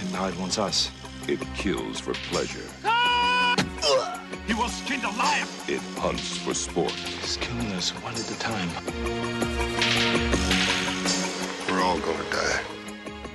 And 0.00 0.12
now 0.12 0.28
it 0.28 0.38
wants 0.38 0.58
us. 0.58 0.90
It 1.26 1.40
kills 1.54 1.98
for 1.98 2.12
pleasure. 2.30 2.68
He 4.46 4.52
was 4.52 4.74
skinned 4.74 5.04
alive! 5.04 5.64
It 5.66 5.80
hunts 5.96 6.36
for 6.36 6.52
sport. 6.52 6.92
He's 6.92 7.38
killing 7.38 7.72
us 7.72 7.90
one 8.02 8.12
at 8.12 8.30
a 8.30 8.38
time. 8.38 8.68
We're 11.70 11.82
all 11.82 11.98
gonna 12.00 12.30
die. 12.30 12.60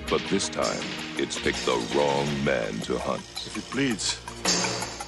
But 0.08 0.22
this 0.30 0.48
time, 0.48 0.84
it's 1.18 1.40
picked 1.40 1.66
the 1.66 1.78
wrong 1.96 2.28
man 2.44 2.80
to 2.82 3.00
hunt. 3.00 3.24
If 3.48 3.58
it 3.58 3.72
bleeds, 3.72 4.22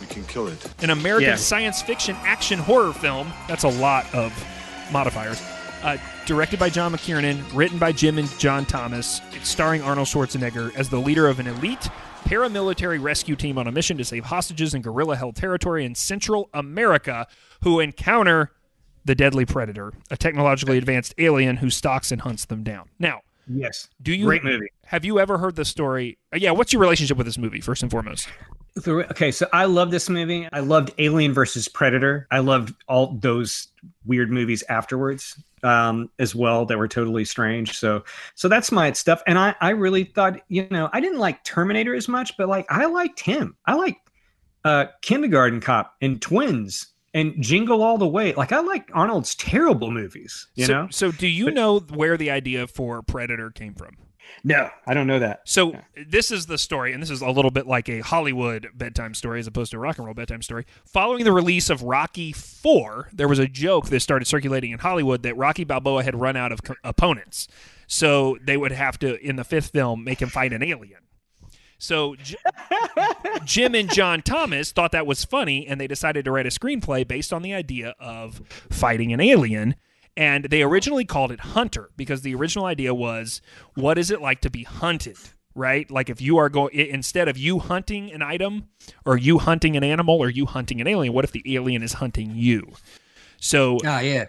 we 0.01 0.07
can 0.07 0.24
kill 0.25 0.48
it. 0.48 0.68
an 0.83 0.89
American 0.89 1.30
Yeah. 1.30 1.36
science 1.36 1.81
fiction 1.81 2.18
action 2.24 2.59
horror 2.59 2.92
film. 2.92 3.31
That's 3.48 3.63
a 3.63 3.69
lot 3.69 4.13
of 4.13 4.33
modifiers. 4.92 5.42
Uh, 5.83 5.98
directed 6.25 6.59
by 6.59 6.69
John 6.69 6.92
McTiernan, 6.94 7.42
written 7.53 7.80
by 7.80 7.92
Jim 7.92 8.18
and 8.18 8.30
John 8.39 8.65
Thomas, 8.65 9.22
it's 9.31 9.50
starring 9.50 9.81
Arnold 9.81 10.08
Schwarzenegger 10.08 10.75
as 10.75 10.89
the 10.89 11.00
leader 11.00 11.27
of 11.27 11.39
an 11.39 11.48
elite 11.48 11.88
paramilitary 12.25 13.01
rescue 13.01 13.36
team 13.36 13.58
on 13.58 13.67
a 13.67 13.72
mission 13.72 13.98
to 13.98 14.05
save 14.05 14.25
hostages 14.25 14.74
in 14.75 14.81
guerrilla 14.81 15.15
held 15.15 15.36
territory 15.36 15.86
in 15.86 15.96
Central 15.96 16.50
America 16.53 17.25
who 17.63 17.79
encounter 17.79 18.51
the 19.05 19.15
deadly 19.15 19.43
predator, 19.46 19.91
a 20.12 20.17
technologically 20.17 20.77
advanced 20.77 21.15
alien 21.17 21.58
who 21.58 21.70
stalks 21.72 22.12
and 22.12 22.22
hunts 22.22 22.46
them 22.46 22.63
down. 22.63 22.88
Now, 23.00 23.22
Yes. 23.53 23.88
do 24.01 24.13
you 24.13 24.25
Great 24.25 24.43
movie. 24.43 24.70
have 24.86 25.03
you 25.05 25.20
ever 25.20 25.38
heard 25.38 25.55
the 25.55 25.65
story? 25.65 26.17
uh, 26.34 26.38
yeah, 26.38 26.51
what's 26.51 26.72
your 26.74 26.81
relationship 26.81 27.17
with 27.17 27.25
this 27.25 27.38
movie 27.38 27.62
first 27.62 27.81
and 27.81 27.91
foremost? 27.91 28.27
Okay, 28.88 29.31
so 29.31 29.48
I 29.51 29.65
love 29.65 29.91
this 29.91 30.10
movie. 30.10 30.48
I 30.53 30.62
loved 30.62 30.91
Alien 30.98 31.34
versus 31.34 31.67
Predator. 31.67 32.25
I 32.31 32.39
loved 32.39 32.74
all 32.88 33.17
those 33.20 33.67
weird 34.05 34.31
movies 34.31 34.63
afterwards 34.70 35.38
um, 35.63 36.10
as 36.20 36.34
well 36.34 36.65
that 36.67 36.77
were 36.77 36.88
totally 36.88 37.25
strange. 37.25 37.77
So, 37.77 38.03
so 38.36 38.48
that's 38.48 38.72
my 38.72 38.93
stuff. 38.93 39.22
And 39.27 39.38
I, 39.38 39.55
I 39.60 39.72
really 39.72 40.05
thought, 40.05 40.39
you 40.48 40.67
know, 40.72 40.89
I 40.93 41.01
didn't 41.01 41.20
like 41.20 41.43
Terminator 41.43 41.93
as 41.93 42.08
much, 42.08 42.38
but 42.38 42.48
like 42.48 42.65
I 42.70 42.86
liked 42.86 43.20
him. 43.20 43.58
I 43.65 43.74
like 43.75 43.98
uh, 44.63 44.86
Kindergarten 45.01 45.60
Cop 45.60 45.93
and 46.01 46.22
Twins 46.22 46.88
and 47.13 47.36
Jingle 47.41 47.84
All 47.84 47.98
the 47.98 48.08
Way. 48.08 48.34
Like 48.34 48.51
I 48.51 48.60
like 48.62 48.89
Arnold's 48.94 49.36
terrible 49.36 49.91
movies. 49.91 50.48
You 50.56 50.65
so, 50.65 50.74
know? 50.74 50.88
so 50.91 51.12
do 51.12 51.27
you 51.27 51.51
know 51.51 51.80
where 51.80 52.18
the 52.18 52.32
idea 52.32 52.68
for 52.68 53.01
Predator 53.01 53.51
came 53.51 53.74
from? 53.74 53.98
No, 54.44 54.70
I 54.88 54.94
don't 54.94 55.08
know 55.08 55.20
that. 55.20 55.41
So 55.46 55.75
this 56.08 56.32
is 56.32 56.46
the 56.46 56.58
story, 56.58 56.94
and 56.94 57.01
this 57.01 57.10
is 57.10 57.22
a 57.22 57.30
little 57.30 57.51
bit 57.51 57.68
like 57.68 57.89
a 57.89 58.00
Hollywood 58.00 58.70
bedtime 58.74 59.13
story 59.13 59.39
as 59.39 59.48
opposed 59.48 59.72
to 59.72 59.77
a 59.77 59.80
rock 59.80 59.98
and 59.98 60.06
roll 60.06 60.13
bedtime 60.13 60.41
story. 60.41 60.65
Following 60.86 61.24
the 61.24 61.32
release 61.32 61.70
of 61.70 61.84
Rocky 61.84 62.32
Four, 62.32 63.10
there 63.12 63.27
was 63.27 63.39
a 63.39 63.48
joke 63.48 63.88
that 63.88 64.00
started 64.00 64.25
circulating 64.25 64.72
in 64.72 64.80
Hollywood 64.80 65.24
that 65.24 65.36
Rocky 65.38 65.63
Balboa 65.63 66.03
had 66.03 66.20
run 66.20 66.36
out 66.36 66.51
of 66.51 66.63
co- 66.63 66.75
opponents, 66.84 67.48
so 67.88 68.38
they 68.41 68.58
would 68.58 68.72
have 68.72 68.98
to, 69.00 69.20
in 69.20 69.36
the 69.36 69.44
fifth 69.44 69.72
film, 69.72 70.03
make 70.03 70.22
him 70.22 70.30
fight 70.30 70.53
an 70.53 70.63
alien. 70.63 71.01
So 71.81 72.15
J- 72.15 72.35
Jim 73.43 73.73
and 73.73 73.91
John 73.91 74.21
Thomas 74.21 74.71
thought 74.71 74.91
that 74.91 75.07
was 75.07 75.25
funny, 75.25 75.65
and 75.65 75.81
they 75.81 75.88
decided 75.88 76.25
to 76.25 76.31
write 76.31 76.45
a 76.45 76.50
screenplay 76.50 77.07
based 77.07 77.33
on 77.33 77.41
the 77.41 77.55
idea 77.55 77.95
of 78.00 78.41
fighting 78.69 79.11
an 79.11 79.19
alien. 79.19 79.75
And 80.15 80.45
they 80.45 80.61
originally 80.61 81.05
called 81.05 81.31
it 81.31 81.39
Hunter 81.39 81.89
because 81.97 82.21
the 82.21 82.35
original 82.35 82.65
idea 82.65 82.93
was, 82.93 83.41
what 83.73 83.97
is 83.97 84.11
it 84.11 84.21
like 84.21 84.41
to 84.41 84.51
be 84.51 84.61
hunted? 84.63 85.17
Right? 85.55 85.89
Like 85.89 86.09
if 86.09 86.21
you 86.21 86.38
are 86.38 86.50
going 86.50 86.75
instead 86.75 87.27
of 87.27 87.35
you 87.38 87.57
hunting 87.57 88.11
an 88.11 88.21
item, 88.21 88.67
or 89.03 89.17
you 89.17 89.39
hunting 89.39 89.75
an 89.75 89.83
animal, 89.83 90.19
or 90.19 90.29
you 90.29 90.45
hunting 90.45 90.81
an 90.81 90.88
alien, 90.88 91.13
what 91.13 91.25
if 91.25 91.31
the 91.31 91.55
alien 91.55 91.81
is 91.81 91.93
hunting 91.93 92.33
you? 92.35 92.73
So 93.39 93.79
Ah, 93.83 94.01
yeah. 94.01 94.25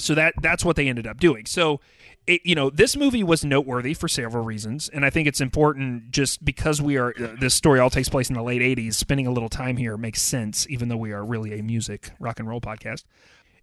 So 0.00 0.14
that 0.16 0.34
that's 0.42 0.64
what 0.64 0.74
they 0.74 0.88
ended 0.88 1.06
up 1.06 1.20
doing. 1.20 1.46
So 1.46 1.80
it, 2.26 2.42
you 2.44 2.54
know, 2.54 2.70
this 2.70 2.96
movie 2.96 3.22
was 3.22 3.44
noteworthy 3.44 3.94
for 3.94 4.06
several 4.08 4.44
reasons, 4.44 4.88
and 4.88 5.04
I 5.04 5.10
think 5.10 5.26
it's 5.26 5.40
important 5.40 6.10
just 6.10 6.44
because 6.44 6.80
we 6.80 6.96
are 6.96 7.14
uh, 7.20 7.34
this 7.40 7.54
story 7.54 7.80
all 7.80 7.90
takes 7.90 8.08
place 8.08 8.28
in 8.28 8.34
the 8.34 8.42
late 8.42 8.62
'80s. 8.62 8.94
Spending 8.94 9.26
a 9.26 9.32
little 9.32 9.48
time 9.48 9.76
here 9.76 9.96
makes 9.96 10.22
sense, 10.22 10.66
even 10.70 10.88
though 10.88 10.96
we 10.96 11.12
are 11.12 11.24
really 11.24 11.58
a 11.58 11.62
music 11.62 12.10
rock 12.20 12.38
and 12.38 12.48
roll 12.48 12.60
podcast. 12.60 13.04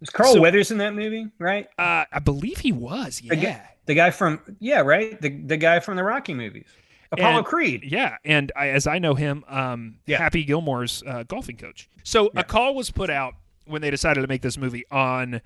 Was 0.00 0.10
Carl 0.10 0.34
So- 0.34 0.40
Weathers 0.40 0.70
in 0.70 0.78
that 0.78 0.94
movie, 0.94 1.28
right? 1.38 1.68
Uh, 1.78 2.04
I 2.12 2.18
believe 2.20 2.58
he 2.58 2.70
was. 2.72 3.20
The, 3.26 3.36
Yeah. 3.36 3.42
guy, 3.58 3.62
the 3.86 3.94
guy 3.94 4.10
from 4.10 4.40
yeah, 4.60 4.80
right. 4.80 5.20
The 5.20 5.30
the 5.30 5.56
guy 5.56 5.80
from 5.80 5.96
the 5.96 6.04
Rocky 6.04 6.34
movies, 6.34 6.66
Apollo 7.12 7.38
And- 7.38 7.46
Creed. 7.46 7.84
Yeah, 7.84 8.16
and 8.24 8.52
I, 8.54 8.68
as 8.68 8.86
I 8.86 8.98
know 8.98 9.14
him, 9.14 9.44
um, 9.48 9.96
Yeah. 10.06 10.18
Happy 10.18 10.44
Gilmore's 10.44 11.02
uh, 11.06 11.22
golfing 11.24 11.56
coach. 11.56 11.88
So 12.02 12.30
a 12.36 12.44
call 12.44 12.74
was 12.74 12.90
put 12.90 13.08
out 13.10 13.34
when 13.66 13.82
they 13.82 13.90
decided 13.90 14.20
to 14.22 14.26
make 14.28 14.42
this 14.42 14.56
movie 14.58 14.84
on 14.90 15.40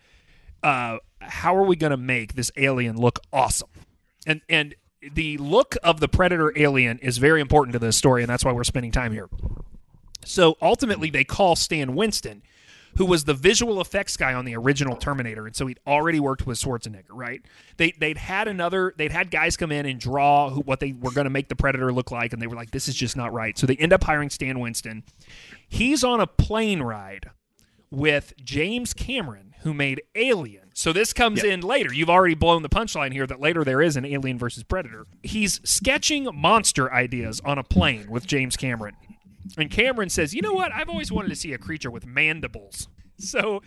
uh, 0.62 0.98
how 1.20 1.56
are 1.56 1.64
we 1.64 1.76
going 1.76 1.90
to 1.90 1.96
make 1.96 2.34
this 2.34 2.50
alien 2.56 2.96
look 2.96 3.18
awesome, 3.32 3.70
and 4.26 4.40
and 4.48 4.74
the 5.14 5.36
look 5.38 5.76
of 5.82 6.00
the 6.00 6.08
predator 6.08 6.52
alien 6.56 6.98
is 6.98 7.18
very 7.18 7.40
important 7.40 7.72
to 7.72 7.78
this 7.78 7.96
story, 7.96 8.22
and 8.22 8.30
that's 8.30 8.44
why 8.44 8.52
we're 8.52 8.64
spending 8.64 8.92
time 8.92 9.12
here. 9.12 9.28
So 10.24 10.56
ultimately, 10.62 11.10
they 11.10 11.24
call 11.24 11.56
Stan 11.56 11.96
Winston, 11.96 12.42
who 12.96 13.06
was 13.06 13.24
the 13.24 13.34
visual 13.34 13.80
effects 13.80 14.16
guy 14.16 14.34
on 14.34 14.44
the 14.44 14.54
original 14.54 14.96
Terminator, 14.96 15.46
and 15.46 15.56
so 15.56 15.66
he'd 15.66 15.80
already 15.86 16.20
worked 16.20 16.46
with 16.46 16.58
Schwarzenegger. 16.58 17.10
Right? 17.10 17.42
They 17.76 17.92
they'd 17.92 18.18
had 18.18 18.48
another 18.48 18.94
they'd 18.96 19.12
had 19.12 19.30
guys 19.30 19.56
come 19.56 19.72
in 19.72 19.86
and 19.86 19.98
draw 19.98 20.50
who, 20.50 20.60
what 20.60 20.80
they 20.80 20.92
were 20.92 21.10
going 21.10 21.24
to 21.24 21.30
make 21.30 21.48
the 21.48 21.56
Predator 21.56 21.92
look 21.92 22.10
like, 22.10 22.32
and 22.32 22.40
they 22.40 22.46
were 22.46 22.56
like, 22.56 22.70
"This 22.70 22.88
is 22.88 22.94
just 22.94 23.16
not 23.16 23.32
right." 23.32 23.58
So 23.58 23.66
they 23.66 23.76
end 23.76 23.92
up 23.92 24.04
hiring 24.04 24.30
Stan 24.30 24.60
Winston. 24.60 25.02
He's 25.68 26.04
on 26.04 26.20
a 26.20 26.26
plane 26.26 26.82
ride 26.82 27.30
with 27.90 28.32
James 28.42 28.94
Cameron, 28.94 29.51
who 29.62 29.72
made 29.74 30.02
Alien. 30.14 30.70
So 30.74 30.92
this 30.92 31.12
comes 31.12 31.42
in 31.44 31.60
later. 31.60 31.92
You've 31.92 32.10
already 32.10 32.34
blown 32.34 32.62
the 32.62 32.68
punchline 32.68 33.12
here 33.12 33.26
that 33.26 33.40
later 33.40 33.64
there 33.64 33.80
is 33.82 33.96
an 33.96 34.04
Alien 34.04 34.38
versus 34.38 34.62
Predator. 34.62 35.06
He's 35.22 35.60
sketching 35.64 36.28
monster 36.34 36.92
ideas 36.92 37.40
on 37.44 37.58
a 37.58 37.62
plane 37.64 38.10
with 38.10 38.26
James 38.26 38.56
Cameron. 38.56 38.94
And 39.58 39.70
Cameron 39.70 40.08
says, 40.08 40.34
"You 40.34 40.40
know 40.42 40.52
what? 40.52 40.72
I've 40.72 40.88
always 40.88 41.10
wanted 41.12 41.28
to 41.30 41.36
see 41.36 41.52
a 41.52 41.58
creature 41.58 41.90
with 41.90 42.06
mandibles." 42.06 42.88
So 43.18 43.62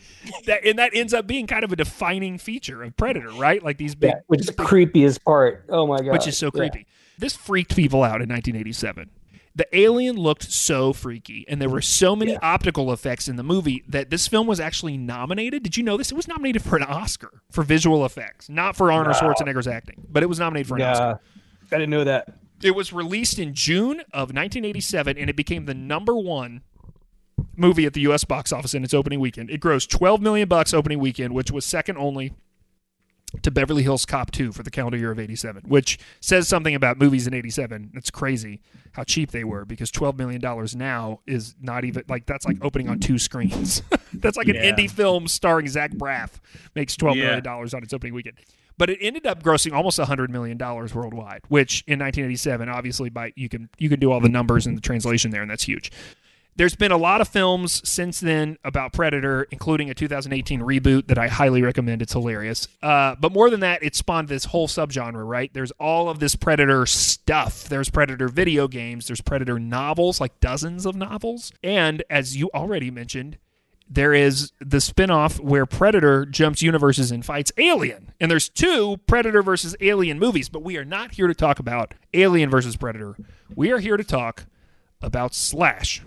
that 0.47 0.65
and 0.65 0.79
that 0.79 0.91
ends 0.93 1.13
up 1.13 1.27
being 1.27 1.47
kind 1.47 1.63
of 1.63 1.71
a 1.71 1.77
defining 1.77 2.37
feature 2.37 2.83
of 2.83 2.97
Predator, 2.97 3.29
right? 3.29 3.63
Like 3.63 3.77
these 3.77 3.95
big 3.95 4.09
Yeah, 4.09 4.19
which 4.27 4.41
is 4.41 4.47
the 4.47 4.53
creepiest 4.53 5.23
part. 5.23 5.63
Oh 5.69 5.87
my 5.87 5.97
god. 5.99 6.11
which 6.11 6.27
is 6.27 6.37
so 6.37 6.47
Yeah. 6.47 6.59
creepy. 6.67 6.87
This 7.19 7.37
freaked 7.37 7.73
people 7.73 8.03
out 8.03 8.21
in 8.21 8.27
1987. 8.27 9.09
The 9.55 9.67
alien 9.71 10.17
looked 10.17 10.51
so 10.51 10.91
freaky, 10.91 11.45
and 11.47 11.61
there 11.61 11.69
were 11.69 11.81
so 11.81 12.13
many 12.13 12.35
optical 12.37 12.91
effects 12.91 13.29
in 13.29 13.37
the 13.37 13.43
movie 13.43 13.85
that 13.87 14.09
this 14.09 14.27
film 14.27 14.47
was 14.47 14.59
actually 14.59 14.97
nominated. 14.97 15.63
Did 15.63 15.77
you 15.77 15.83
know 15.83 15.95
this? 15.95 16.11
It 16.11 16.15
was 16.15 16.27
nominated 16.27 16.61
for 16.61 16.75
an 16.75 16.83
Oscar 16.83 17.41
for 17.51 17.63
visual 17.63 18.05
effects, 18.05 18.49
not 18.49 18.75
for 18.75 18.91
Arnold 18.91 19.15
Schwarzenegger's 19.15 19.67
acting, 19.67 20.05
but 20.09 20.23
it 20.23 20.25
was 20.25 20.39
nominated 20.39 20.67
for 20.67 20.75
an 20.75 20.81
Oscar. 20.81 21.21
I 21.71 21.77
didn't 21.77 21.89
know 21.89 22.03
that. 22.03 22.35
It 22.61 22.75
was 22.75 22.91
released 22.91 23.39
in 23.39 23.53
June 23.53 24.01
of 24.11 24.33
1987, 24.33 25.17
and 25.17 25.29
it 25.29 25.37
became 25.37 25.65
the 25.65 25.73
number 25.73 26.15
one 26.15 26.61
movie 27.55 27.85
at 27.85 27.93
the 27.93 28.01
U.S. 28.01 28.25
box 28.25 28.51
office 28.51 28.73
in 28.73 28.83
its 28.83 28.93
opening 28.93 29.21
weekend. 29.21 29.49
It 29.49 29.61
grossed 29.61 29.89
12 29.89 30.21
million 30.21 30.49
bucks 30.49 30.73
opening 30.73 30.99
weekend, 30.99 31.33
which 31.33 31.51
was 31.51 31.63
second 31.63 31.97
only 31.97 32.33
to 33.41 33.51
Beverly 33.51 33.83
Hills 33.83 34.05
Cop 34.05 34.31
2 34.31 34.51
for 34.51 34.63
the 34.63 34.71
calendar 34.71 34.97
year 34.97 35.11
of 35.11 35.19
87, 35.19 35.63
which 35.67 35.97
says 36.19 36.47
something 36.47 36.75
about 36.75 36.97
movies 36.99 37.27
in 37.27 37.33
87. 37.33 37.91
It's 37.95 38.09
crazy 38.11 38.61
how 38.93 39.03
cheap 39.03 39.31
they 39.31 39.43
were 39.43 39.65
because 39.65 39.91
12 39.91 40.17
million 40.17 40.39
dollars 40.41 40.75
now 40.75 41.19
is 41.27 41.55
not 41.61 41.83
even 41.85 42.03
like 42.07 42.25
that's 42.25 42.45
like 42.45 42.57
opening 42.61 42.89
on 42.89 42.99
two 42.99 43.17
screens. 43.19 43.81
that's 44.13 44.37
like 44.37 44.47
an 44.47 44.55
Yeah. 44.55 44.71
indie 44.71 44.89
film 44.89 45.27
starring 45.27 45.67
Zach 45.67 45.91
Braff 45.91 46.31
makes 46.75 46.95
12 46.95 47.17
million 47.17 47.33
Yeah. 47.35 47.39
dollars 47.41 47.73
on 47.73 47.83
its 47.83 47.93
opening 47.93 48.13
weekend. 48.13 48.37
But 48.77 48.89
it 48.89 48.97
ended 49.01 49.25
up 49.25 49.41
grossing 49.41 49.71
almost 49.73 49.99
100 49.99 50.29
million 50.29 50.57
dollars 50.57 50.93
worldwide, 50.93 51.41
which 51.47 51.83
in 51.87 51.99
1987 51.99 52.67
obviously 52.69 53.09
by 53.09 53.31
you 53.35 53.47
can 53.49 53.69
you 53.77 53.89
can 53.89 53.99
do 53.99 54.11
all 54.11 54.19
the 54.19 54.29
numbers 54.29 54.65
and 54.67 54.75
the 54.77 54.81
translation 54.81 55.31
there 55.31 55.41
and 55.41 55.49
that's 55.51 55.63
huge. 55.63 55.91
There's 56.57 56.75
been 56.75 56.93
a 56.93 56.97
lot 56.97 57.19
of 57.19 57.27
films 57.27 57.81
since 57.87 58.21
then 58.21 58.57
about 58.63 58.93
Predator, 58.93 59.45
including 59.51 59.89
a 59.89 59.93
2018 59.93 60.61
reboot 60.61 61.07
that 61.07 61.17
I 61.17 61.27
highly 61.27 61.61
recommend. 61.61 62.01
It's 62.01 62.13
hilarious. 62.13 62.69
Uh, 62.81 63.15
but 63.19 63.33
more 63.33 63.49
than 63.49 63.59
that, 63.59 63.83
it 63.83 63.93
spawned 63.93 64.29
this 64.29 64.45
whole 64.45 64.69
subgenre, 64.69 65.27
right? 65.27 65.53
There's 65.53 65.71
all 65.71 66.07
of 66.07 66.19
this 66.19 66.37
Predator 66.37 66.85
stuff. 66.85 67.65
There's 67.67 67.89
Predator 67.89 68.29
video 68.29 68.69
games. 68.69 69.07
There's 69.07 69.19
Predator 69.19 69.59
novels, 69.59 70.21
like 70.21 70.39
dozens 70.39 70.85
of 70.85 70.95
novels. 70.95 71.51
And 71.61 72.03
as 72.09 72.37
you 72.37 72.49
already 72.53 72.89
mentioned, 72.89 73.37
there 73.89 74.13
is 74.13 74.53
the 74.61 74.79
spin-off 74.79 75.41
where 75.41 75.65
Predator 75.65 76.25
jumps 76.25 76.61
universes 76.61 77.11
and 77.11 77.25
fights 77.25 77.51
Alien. 77.57 78.13
And 78.21 78.31
there's 78.31 78.47
two 78.47 78.95
Predator 79.07 79.43
versus 79.43 79.75
Alien 79.81 80.19
movies, 80.19 80.47
but 80.47 80.63
we 80.63 80.77
are 80.77 80.85
not 80.85 81.15
here 81.15 81.27
to 81.27 81.35
talk 81.35 81.59
about 81.59 81.93
Alien 82.13 82.49
versus 82.49 82.77
Predator. 82.77 83.17
We 83.53 83.73
are 83.73 83.79
here 83.79 83.97
to 83.97 84.05
talk 84.05 84.45
about 85.01 85.35
Slash 85.35 86.01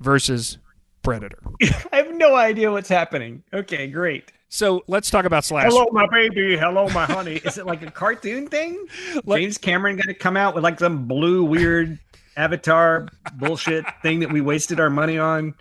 versus 0.00 0.58
Predator. 1.02 1.38
I 1.92 1.96
have 1.96 2.14
no 2.14 2.34
idea 2.34 2.70
what's 2.70 2.88
happening. 2.88 3.42
Okay, 3.52 3.86
great. 3.86 4.32
So 4.48 4.84
let's 4.86 5.10
talk 5.10 5.24
about 5.24 5.44
Slash. 5.44 5.64
Hello, 5.66 5.86
my 5.92 6.06
baby. 6.06 6.56
Hello, 6.56 6.88
my 6.90 7.06
honey. 7.06 7.36
Is 7.36 7.58
it 7.58 7.66
like 7.66 7.82
a 7.82 7.90
cartoon 7.90 8.46
thing? 8.48 8.86
Let- 9.24 9.38
James 9.40 9.58
Cameron 9.58 9.96
going 9.96 10.06
to 10.06 10.14
come 10.14 10.36
out 10.36 10.54
with 10.54 10.62
like 10.64 10.78
some 10.78 11.06
blue 11.06 11.44
weird 11.44 11.98
avatar 12.36 13.08
bullshit 13.34 13.84
thing 14.02 14.20
that 14.20 14.32
we 14.32 14.40
wasted 14.40 14.78
our 14.80 14.90
money 14.90 15.18
on? 15.18 15.54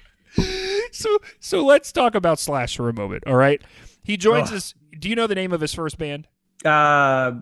So 0.91 1.17
so 1.39 1.65
let's 1.65 1.91
talk 1.91 2.13
about 2.15 2.39
Slash 2.39 2.77
for 2.77 2.87
a 2.87 2.93
moment, 2.93 3.23
all 3.25 3.35
right? 3.35 3.61
He 4.03 4.15
joins 4.15 4.49
Ugh. 4.49 4.57
us. 4.57 4.73
Do 4.99 5.09
you 5.09 5.15
know 5.15 5.27
the 5.27 5.35
name 5.35 5.51
of 5.51 5.61
his 5.61 5.73
first 5.73 5.97
band? 5.97 6.27
Uh, 6.63 7.33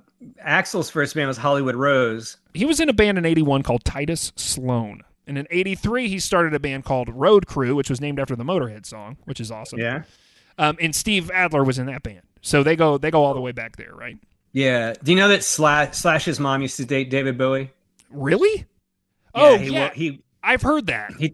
Axl's 0.46 0.90
first 0.90 1.16
band 1.16 1.28
was 1.28 1.38
Hollywood 1.38 1.76
Rose. 1.76 2.38
He 2.54 2.66
was 2.66 2.80
in 2.80 2.90
a 2.90 2.94
band 2.94 3.18
in 3.18 3.26
81 3.26 3.64
called 3.64 3.84
Tidus 3.84 4.32
Sloan. 4.40 5.02
And 5.32 5.38
in 5.38 5.48
83, 5.50 6.10
he 6.10 6.20
started 6.20 6.54
a 6.54 6.60
band 6.60 6.84
called 6.84 7.08
Road 7.08 7.48
Crew, 7.48 7.74
which 7.74 7.90
was 7.90 8.02
named 8.02 8.20
after 8.20 8.36
the 8.36 8.44
Motorhead 8.44 8.86
song, 8.86 9.16
which 9.24 9.40
is 9.40 9.50
awesome. 9.50 9.80
Yeah. 9.80 10.04
Um, 10.58 10.76
and 10.82 10.94
Steve 10.94 11.32
Adler 11.32 11.64
was 11.64 11.80
in 11.80 11.86
that 11.86 12.04
band. 12.04 12.24
So 12.42 12.64
they 12.64 12.76
go 12.76 12.98
they 12.98 13.12
go 13.12 13.24
all 13.24 13.34
the 13.34 13.40
way 13.40 13.54
back 13.54 13.78
there, 13.78 13.96
right? 13.96 14.18
Yeah. 14.52 14.94
Do 15.02 15.14
you 15.14 15.18
know 15.18 15.30
that 15.30 15.46
Slash, 15.46 15.96
Slash's 15.96 16.38
mom 16.38 16.62
used 16.62 16.76
to 16.76 16.86
date 16.86 17.10
David 17.10 17.38
Bowie? 17.38 17.72
Really? 18.10 18.66
oh, 19.34 19.58
he, 19.58 19.72
yeah. 19.72 19.94
he 19.94 20.22
I've 20.44 20.62
heard 20.62 20.88
that. 20.88 21.14
he 21.18 21.34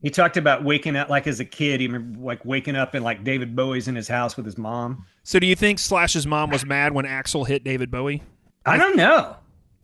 he 0.00 0.08
talked 0.08 0.38
about 0.38 0.64
waking 0.64 0.96
up 0.96 1.10
like 1.10 1.26
as 1.26 1.38
a 1.38 1.44
kid. 1.44 1.80
He 1.82 1.86
remember 1.86 2.18
like 2.20 2.42
waking 2.46 2.76
up 2.76 2.94
and 2.94 3.04
like 3.04 3.24
David 3.24 3.54
Bowie's 3.54 3.88
in 3.88 3.94
his 3.94 4.08
house 4.08 4.38
with 4.38 4.46
his 4.46 4.56
mom. 4.56 5.04
So 5.22 5.38
do 5.38 5.46
you 5.46 5.54
think 5.54 5.78
Slash's 5.78 6.26
mom 6.26 6.48
was 6.48 6.64
mad 6.64 6.94
when 6.94 7.04
Axl 7.04 7.46
hit 7.46 7.62
David 7.62 7.90
Bowie? 7.90 8.22
I 8.64 8.78
don't 8.78 8.96
know. 8.96 9.36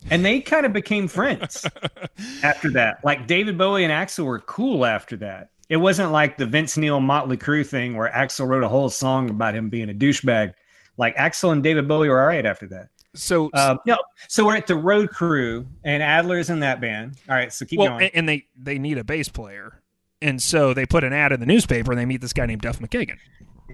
And 0.09 0.25
they 0.25 0.39
kind 0.41 0.65
of 0.65 0.73
became 0.73 1.07
friends 1.07 1.65
after 2.43 2.71
that. 2.71 3.03
Like 3.03 3.27
David 3.27 3.57
Bowie 3.57 3.83
and 3.83 3.93
Axl 3.93 4.25
were 4.25 4.39
cool 4.39 4.85
after 4.85 5.15
that. 5.17 5.49
It 5.69 5.77
wasn't 5.77 6.11
like 6.11 6.37
the 6.37 6.45
Vince 6.45 6.75
Neil 6.75 6.99
Motley 6.99 7.37
Crue 7.37 7.65
thing 7.65 7.95
where 7.95 8.09
Axl 8.11 8.47
wrote 8.47 8.63
a 8.63 8.67
whole 8.67 8.89
song 8.89 9.29
about 9.29 9.55
him 9.55 9.69
being 9.69 9.89
a 9.89 9.93
douchebag. 9.93 10.53
Like 10.97 11.13
Axel 11.17 11.51
and 11.51 11.63
David 11.63 11.87
Bowie 11.87 12.09
were 12.09 12.19
all 12.19 12.27
right 12.27 12.45
after 12.45 12.67
that. 12.67 12.89
So 13.13 13.49
Um, 13.53 13.79
no, 13.85 13.97
so 14.27 14.45
we're 14.45 14.55
at 14.55 14.67
the 14.67 14.75
Road 14.75 15.09
Crew, 15.09 15.67
and 15.83 16.01
Adler's 16.01 16.49
in 16.49 16.59
that 16.61 16.79
band. 16.81 17.17
All 17.29 17.35
right, 17.35 17.51
so 17.51 17.65
keep 17.65 17.79
well, 17.79 17.89
going. 17.89 18.03
and, 18.05 18.11
and 18.15 18.29
they 18.29 18.45
they 18.57 18.79
need 18.79 18.97
a 18.97 19.03
bass 19.03 19.29
player. 19.29 19.81
And 20.21 20.41
so 20.41 20.73
they 20.73 20.85
put 20.85 21.03
an 21.03 21.13
ad 21.13 21.31
in 21.31 21.39
the 21.39 21.45
newspaper 21.45 21.91
and 21.91 21.99
they 21.99 22.05
meet 22.05 22.21
this 22.21 22.31
guy 22.33 22.45
named 22.45 22.61
Duff 22.61 22.79
McKagan. 22.79 23.17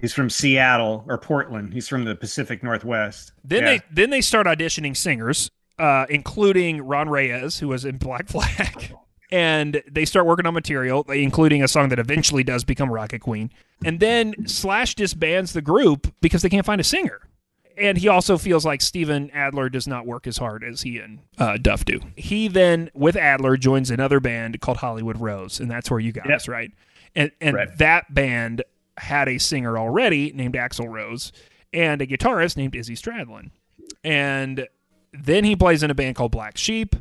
He's 0.00 0.14
from 0.14 0.30
Seattle 0.30 1.04
or 1.08 1.18
Portland. 1.18 1.72
He's 1.74 1.86
from 1.88 2.04
the 2.04 2.14
Pacific 2.14 2.62
Northwest. 2.62 3.32
Then 3.44 3.62
Yeah. 3.62 3.66
they 3.68 3.80
then 3.92 4.10
they 4.10 4.20
start 4.20 4.46
auditioning 4.46 4.96
singers, 4.96 5.50
uh, 5.78 6.06
including 6.10 6.82
Ron 6.82 7.08
Reyes, 7.08 7.58
who 7.58 7.68
was 7.68 7.84
in 7.84 7.96
Black 7.98 8.28
Flag. 8.28 8.94
And 9.30 9.82
they 9.86 10.06
start 10.06 10.24
working 10.24 10.46
on 10.46 10.54
material, 10.54 11.02
including 11.12 11.62
a 11.62 11.68
song 11.68 11.90
that 11.90 11.98
eventually 11.98 12.42
does 12.42 12.64
become 12.64 12.90
Rocket 12.90 13.18
Queen. 13.20 13.50
And 13.84 14.00
then 14.00 14.34
Slash 14.46 14.94
disbands 14.94 15.52
the 15.52 15.60
group 15.60 16.14
because 16.22 16.40
they 16.40 16.48
can't 16.48 16.64
find 16.64 16.80
a 16.80 16.84
singer. 16.84 17.20
And 17.76 17.98
he 17.98 18.08
also 18.08 18.38
feels 18.38 18.64
like 18.64 18.80
Steven 18.80 19.30
Adler 19.32 19.68
does 19.68 19.86
not 19.86 20.06
work 20.06 20.26
as 20.26 20.38
hard 20.38 20.64
as 20.64 20.80
he 20.80 20.96
and 20.98 21.18
uh, 21.36 21.58
Duff 21.58 21.84
do. 21.84 22.00
He 22.16 22.48
then, 22.48 22.90
with 22.94 23.16
Adler, 23.16 23.58
joins 23.58 23.90
another 23.90 24.18
band 24.18 24.62
called 24.62 24.78
Hollywood 24.78 25.20
Rose, 25.20 25.60
and 25.60 25.70
that's 25.70 25.90
where 25.90 26.00
you 26.00 26.10
guys, 26.12 26.24
Yep. 26.26 26.48
right? 26.48 26.72
And 27.14 27.30
and 27.38 27.54
Right. 27.54 27.76
that 27.76 28.14
band 28.14 28.62
had 28.96 29.28
a 29.28 29.36
singer 29.36 29.76
already 29.76 30.32
named 30.32 30.54
Axl 30.54 30.88
Rose 30.88 31.32
and 31.74 32.00
a 32.00 32.06
guitarist 32.06 32.56
named 32.56 32.74
Izzy 32.74 32.94
Stradlin. 32.94 33.50
And 34.02 34.66
then 35.12 35.44
he 35.44 35.56
plays 35.56 35.82
in 35.82 35.90
a 35.90 35.94
band 35.94 36.16
called 36.16 36.32
Black 36.32 36.56
Sheep. 36.56 36.96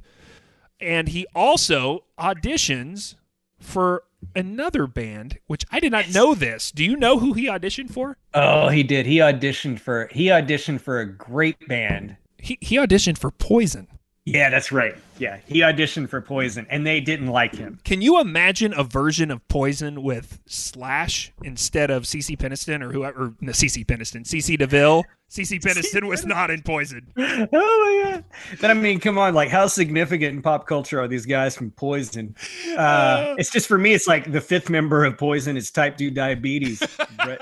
And 0.79 1.09
he 1.09 1.25
also 1.33 2.03
auditions 2.19 3.15
for 3.59 4.03
another 4.35 4.85
band, 4.85 5.39
which 5.47 5.65
I 5.71 5.79
did 5.79 5.91
not 5.91 6.09
know 6.13 6.35
this. 6.35 6.71
Do 6.71 6.83
you 6.83 6.95
know 6.95 7.17
who 7.19 7.33
he 7.33 7.47
auditioned 7.47 7.89
for? 7.91 8.17
oh, 8.33 8.69
he 8.69 8.83
did. 8.83 9.05
He 9.05 9.17
auditioned 9.17 9.79
for 9.79 10.07
he 10.11 10.27
auditioned 10.27 10.81
for 10.81 10.99
a 10.99 11.05
great 11.05 11.67
band. 11.67 12.17
He 12.37 12.57
he 12.61 12.75
auditioned 12.77 13.17
for 13.17 13.31
Poison. 13.31 13.87
Yeah, 14.27 14.49
that's 14.49 14.73
right. 14.73 14.93
Yeah, 15.19 15.39
he 15.47 15.61
auditioned 15.61 16.09
for 16.09 16.19
Poison, 16.19 16.67
and 16.69 16.85
they 16.85 16.99
didn't 16.99 17.27
like 17.27 17.55
him. 17.55 17.79
Can 17.85 18.01
you 18.01 18.19
imagine 18.19 18.73
a 18.75 18.83
version 18.83 19.31
of 19.31 19.47
Poison 19.47 20.03
with 20.03 20.41
Slash 20.47 21.31
instead 21.43 21.89
of 21.89 22.03
CC 22.03 22.37
Peniston 22.37 22.83
or 22.83 22.91
whoever? 22.91 23.23
Or, 23.23 23.33
no, 23.39 23.53
CC 23.53 23.85
Peniston, 23.85 24.25
CC 24.25 24.57
DeVille. 24.57 25.05
CC 25.29 25.61
Peniston 25.63 26.09
was 26.09 26.25
not 26.25 26.51
in 26.51 26.61
Poison. 26.61 27.07
oh 27.17 27.47
my 27.53 28.11
god! 28.11 28.25
But 28.59 28.69
I 28.69 28.73
mean, 28.73 28.99
come 28.99 29.17
on, 29.17 29.33
like 29.33 29.47
how 29.47 29.65
significant 29.67 30.35
in 30.35 30.41
pop 30.41 30.67
culture 30.67 30.99
are 30.99 31.07
these 31.07 31.25
guys 31.25 31.55
from 31.55 31.71
Poison? 31.71 32.35
Uh, 32.77 33.35
it's 33.37 33.49
just 33.49 33.65
for 33.65 33.77
me, 33.77 33.93
it's 33.93 34.07
like 34.07 34.29
the 34.29 34.41
fifth 34.41 34.69
member 34.69 35.05
of 35.05 35.17
Poison 35.17 35.55
is 35.55 35.71
type 35.71 35.95
two 35.95 36.11
diabetes, 36.11 36.83
Bret, 37.23 37.39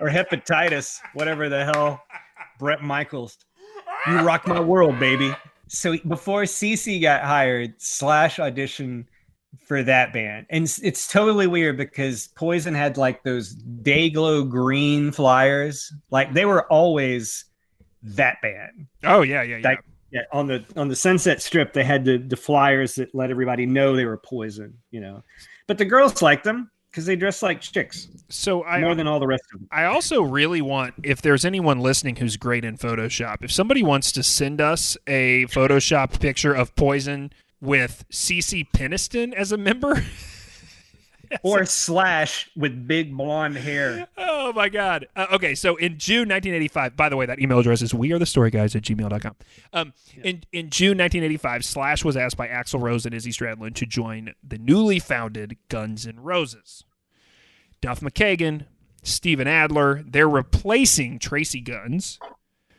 or 0.00 0.08
hepatitis, 0.08 0.98
whatever 1.12 1.50
the 1.50 1.66
hell. 1.66 2.02
Bret 2.58 2.82
Michaels, 2.82 3.36
you 4.06 4.18
rock 4.20 4.46
my 4.46 4.60
world, 4.60 4.98
baby. 4.98 5.34
So 5.72 5.96
before 6.08 6.42
CC 6.42 7.00
got 7.00 7.22
hired, 7.22 7.74
Slash 7.78 8.38
auditioned 8.38 9.06
for 9.66 9.84
that 9.84 10.12
band, 10.12 10.46
and 10.50 10.64
it's, 10.64 10.80
it's 10.80 11.06
totally 11.06 11.46
weird 11.46 11.76
because 11.76 12.28
Poison 12.34 12.74
had 12.74 12.96
like 12.96 13.22
those 13.22 13.52
day 13.52 14.10
glow 14.10 14.42
green 14.42 15.12
flyers, 15.12 15.92
like 16.10 16.32
they 16.34 16.44
were 16.44 16.66
always 16.72 17.44
that 18.02 18.38
band. 18.42 18.88
Oh 19.04 19.22
yeah, 19.22 19.42
yeah, 19.42 19.58
yeah. 19.58 19.68
Like, 19.68 19.84
yeah, 20.10 20.22
on 20.32 20.48
the 20.48 20.64
on 20.74 20.88
the 20.88 20.96
Sunset 20.96 21.40
Strip, 21.40 21.72
they 21.72 21.84
had 21.84 22.04
the 22.04 22.18
the 22.18 22.36
flyers 22.36 22.96
that 22.96 23.14
let 23.14 23.30
everybody 23.30 23.64
know 23.64 23.94
they 23.94 24.06
were 24.06 24.16
Poison, 24.16 24.74
you 24.90 25.00
know. 25.00 25.22
But 25.68 25.78
the 25.78 25.84
girls 25.84 26.20
liked 26.20 26.42
them 26.42 26.68
because 26.90 27.06
they 27.06 27.16
dress 27.16 27.42
like 27.42 27.60
chicks. 27.60 28.08
So 28.28 28.64
I 28.64 28.80
more 28.80 28.94
than 28.94 29.06
all 29.06 29.20
the 29.20 29.26
rest 29.26 29.44
of 29.52 29.60
them. 29.60 29.68
I 29.70 29.84
also 29.84 30.22
really 30.22 30.60
want 30.60 30.94
if 31.02 31.22
there's 31.22 31.44
anyone 31.44 31.80
listening 31.80 32.16
who's 32.16 32.36
great 32.36 32.64
in 32.64 32.76
Photoshop, 32.76 33.42
if 33.42 33.52
somebody 33.52 33.82
wants 33.82 34.12
to 34.12 34.22
send 34.22 34.60
us 34.60 34.96
a 35.06 35.46
Photoshop 35.46 36.20
picture 36.20 36.52
of 36.52 36.74
Poison 36.74 37.32
with 37.60 38.04
CC 38.10 38.66
Peniston 38.72 39.32
as 39.34 39.52
a 39.52 39.56
member. 39.56 40.02
or 41.42 41.64
slash 41.64 42.50
with 42.56 42.86
big 42.86 43.16
blonde 43.16 43.56
hair. 43.56 44.08
Oh 44.16 44.52
my 44.52 44.68
god. 44.68 45.06
Uh, 45.14 45.26
okay, 45.32 45.54
so 45.54 45.76
in 45.76 45.98
June 45.98 46.28
1985, 46.28 46.96
by 46.96 47.08
the 47.08 47.16
way, 47.16 47.26
that 47.26 47.38
email 47.40 47.58
address 47.58 47.82
is 47.82 47.94
we 47.94 48.12
are 48.12 48.18
the 48.18 48.26
story 48.26 48.50
guys 48.50 48.74
at 48.74 48.82
gmail.com. 48.82 49.36
Um, 49.72 49.92
yeah. 50.16 50.22
in, 50.24 50.42
in 50.52 50.70
June 50.70 50.98
1985, 50.98 51.64
Slash 51.64 52.04
was 52.04 52.16
asked 52.16 52.36
by 52.36 52.48
Axl 52.48 52.80
Rose 52.80 53.06
and 53.06 53.14
Izzy 53.14 53.30
Stradlin 53.30 53.74
to 53.76 53.86
join 53.86 54.34
the 54.46 54.58
newly 54.58 54.98
founded 54.98 55.56
Guns 55.68 56.06
N' 56.06 56.20
Roses. 56.20 56.84
Duff 57.80 58.00
McKagan, 58.00 58.64
Steven 59.02 59.46
Adler, 59.46 60.02
they're 60.06 60.28
replacing 60.28 61.18
Tracii 61.18 61.64
Guns. 61.64 62.18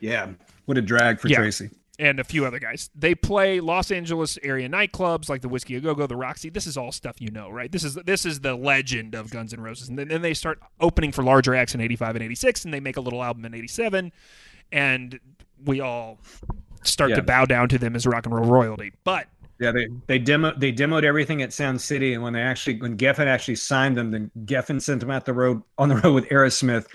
Yeah. 0.00 0.30
What 0.66 0.78
a 0.78 0.82
drag 0.82 1.20
for 1.20 1.28
Yeah. 1.28 1.38
Tracii. 1.40 1.70
And 2.02 2.18
a 2.18 2.24
few 2.24 2.44
other 2.44 2.58
guys. 2.58 2.90
They 2.96 3.14
play 3.14 3.60
Los 3.60 3.92
Angeles 3.92 4.36
area 4.42 4.68
nightclubs 4.68 5.28
like 5.28 5.40
the 5.40 5.48
Whisky 5.48 5.76
A 5.76 5.80
Go 5.80 5.94
Go, 5.94 6.08
the 6.08 6.16
Roxy. 6.16 6.50
This 6.50 6.66
is 6.66 6.76
all 6.76 6.90
stuff 6.90 7.20
you 7.20 7.30
know, 7.30 7.48
right? 7.48 7.70
This 7.70 7.84
is 7.84 7.94
this 7.94 8.26
is 8.26 8.40
the 8.40 8.54
legend 8.56 9.14
of 9.14 9.30
Guns 9.30 9.54
N' 9.54 9.60
Roses. 9.60 9.88
And 9.88 9.96
then, 9.96 10.08
then 10.08 10.20
they 10.20 10.34
start 10.34 10.58
opening 10.80 11.12
for 11.12 11.22
larger 11.22 11.54
acts 11.54 11.76
in 11.76 11.80
'85 11.80 12.16
and 12.16 12.24
'86, 12.24 12.64
and 12.64 12.74
they 12.74 12.80
make 12.80 12.96
a 12.96 13.00
little 13.00 13.22
album 13.22 13.44
in 13.44 13.54
'87, 13.54 14.10
and 14.72 15.20
we 15.64 15.80
all 15.80 16.18
start 16.82 17.10
Yeah. 17.10 17.16
to 17.16 17.22
bow 17.22 17.44
down 17.44 17.68
to 17.68 17.78
them 17.78 17.94
as 17.94 18.04
rock 18.04 18.26
and 18.26 18.34
roll 18.34 18.46
royalty. 18.50 18.92
But 19.04 19.28
Yeah, 19.60 19.70
they 19.70 19.86
they 20.08 20.18
demo 20.18 20.52
they 20.58 20.72
demoed 20.72 21.04
everything 21.04 21.40
at 21.40 21.52
Sound 21.52 21.80
City, 21.80 22.14
and 22.14 22.22
when 22.24 22.32
they 22.32 22.42
actually 22.42 22.80
when 22.80 22.96
Geffen 22.96 23.26
actually 23.26 23.54
signed 23.56 23.96
them, 23.96 24.10
then 24.10 24.28
Geffen 24.44 24.82
sent 24.82 24.98
them 24.98 25.10
out 25.12 25.24
the 25.24 25.34
road 25.34 25.62
on 25.78 25.88
the 25.88 25.96
road 25.98 26.14
with 26.14 26.28
Aerosmith. 26.30 26.86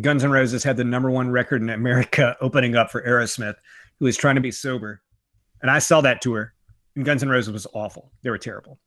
Guns 0.00 0.24
N' 0.24 0.32
Roses 0.32 0.64
had 0.64 0.76
the 0.76 0.82
number 0.84 1.12
one 1.12 1.30
record 1.30 1.62
in 1.62 1.70
America, 1.70 2.36
opening 2.40 2.74
up 2.74 2.90
for 2.90 3.02
Aerosmith, 3.02 3.54
who 3.98 4.06
was 4.06 4.16
trying 4.16 4.36
to 4.36 4.40
be 4.40 4.50
sober. 4.50 5.02
And 5.60 5.70
I 5.70 5.78
saw 5.78 6.00
that 6.02 6.20
tour, 6.20 6.54
and 6.94 7.04
Guns 7.04 7.22
N' 7.22 7.28
Roses 7.28 7.52
was 7.52 7.66
awful. 7.72 8.12
They 8.22 8.30
were 8.30 8.38
terrible. 8.38 8.78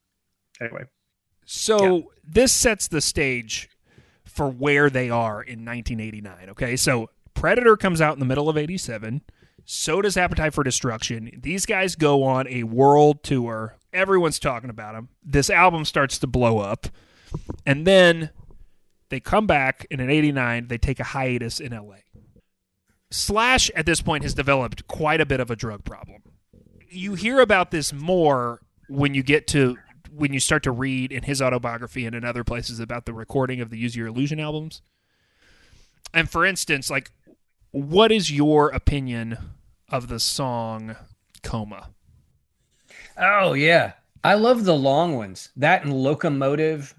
Anyway, 0.60 0.84
So 1.46 2.12
this 2.24 2.52
sets 2.52 2.88
the 2.88 3.02
stage 3.02 3.70
for 4.26 4.50
where 4.50 4.90
they 4.90 5.10
are 5.10 5.42
in 5.42 5.66
1989. 5.66 6.52
Okay, 6.52 6.76
so 6.76 7.10
Predator 7.34 7.76
comes 7.76 8.00
out 8.00 8.14
in 8.14 8.20
the 8.20 8.26
middle 8.26 8.48
of 8.48 8.58
87. 8.58 9.22
So 9.66 10.02
does 10.02 10.18
Appetite 10.18 10.54
for 10.54 10.64
Destruction. 10.64 11.40
These 11.42 11.66
guys 11.66 11.96
go 11.96 12.24
on 12.24 12.48
a 12.48 12.64
world 12.64 13.24
tour. 13.24 13.78
Everyone's 13.94 14.40
talking 14.40 14.70
about 14.70 14.94
them. 14.94 15.10
This 15.24 15.50
album 15.50 15.86
starts 15.86 16.18
to 16.20 16.28
blow 16.28 16.60
up. 16.60 16.88
And 17.66 17.86
then 17.86 18.32
they 19.10 19.20
come 19.20 19.48
back, 19.48 19.86
and 19.92 20.00
in 20.02 20.10
89, 20.10 20.68
they 20.68 20.78
take 20.78 21.00
a 21.00 21.04
hiatus 21.04 21.60
in 21.60 21.74
LA. 21.74 21.98
Slash, 23.12 23.70
at 23.76 23.86
this 23.86 24.02
point, 24.02 24.24
has 24.24 24.34
developed 24.34 24.88
quite 24.88 25.20
a 25.20 25.26
bit 25.26 25.40
of 25.40 25.52
a 25.52 25.56
drug 25.56 25.84
problem. 25.84 26.24
You 26.90 27.14
hear 27.14 27.40
about 27.40 27.72
this 27.72 27.92
more 27.92 28.62
when 28.88 29.14
you 29.14 29.22
get 29.22 29.48
to 29.48 29.78
when 30.14 30.34
you 30.34 30.40
start 30.40 30.64
to 30.64 30.72
read 30.72 31.12
in 31.12 31.24
his 31.24 31.42
autobiography 31.42 32.06
and 32.06 32.14
in 32.16 32.26
other 32.26 32.44
places 32.44 32.80
about 32.80 33.06
the 33.06 33.14
recording 33.14 33.62
of 33.62 33.70
the 33.70 33.78
Use 33.78 33.96
Your 33.96 34.08
Illusion 34.08 34.40
albums. 34.40 34.82
And 36.14 36.30
for 36.30 36.46
instance, 36.46 36.90
like, 36.90 37.12
what 37.72 38.12
is 38.12 38.30
your 38.32 38.70
opinion 38.70 39.38
of 39.88 40.10
the 40.10 40.20
song 40.20 40.98
Coma? 41.44 41.90
Oh 43.18 43.54
yeah, 43.54 43.94
I 44.24 44.36
love 44.36 44.66
the 44.66 44.76
long 44.76 45.16
ones. 45.16 45.50
That 45.56 45.84
and 45.84 45.94
Locomotive. 45.94 46.96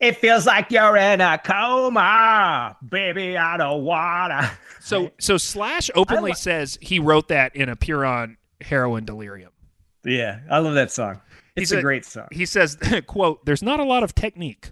It 0.00 0.16
feels 0.16 0.46
like 0.46 0.70
you're 0.70 0.96
in 0.96 1.20
a 1.20 1.38
coma, 1.38 2.76
baby. 2.88 3.36
I 3.36 3.56
don't 3.58 3.84
wanna. 3.84 4.50
So, 4.80 5.10
so 5.20 5.36
Slash 5.36 5.90
openly 5.94 6.32
says 6.32 6.78
he 6.80 6.98
wrote 6.98 7.28
that 7.28 7.54
in 7.54 7.68
a 7.68 7.76
pure 7.76 8.06
on 8.06 8.38
heroin 8.62 9.04
delirium. 9.04 9.52
Yeah, 10.04 10.40
I 10.50 10.58
love 10.58 10.74
that 10.74 10.90
song. 10.90 11.20
It's 11.54 11.68
said- 11.68 11.80
a 11.80 11.82
great 11.82 12.06
song. 12.06 12.28
He 12.32 12.46
says, 12.46 12.78
"quote 13.06 13.44
There's 13.44 13.62
not 13.62 13.78
a 13.78 13.84
lot 13.84 14.02
of 14.02 14.14
technique." 14.14 14.70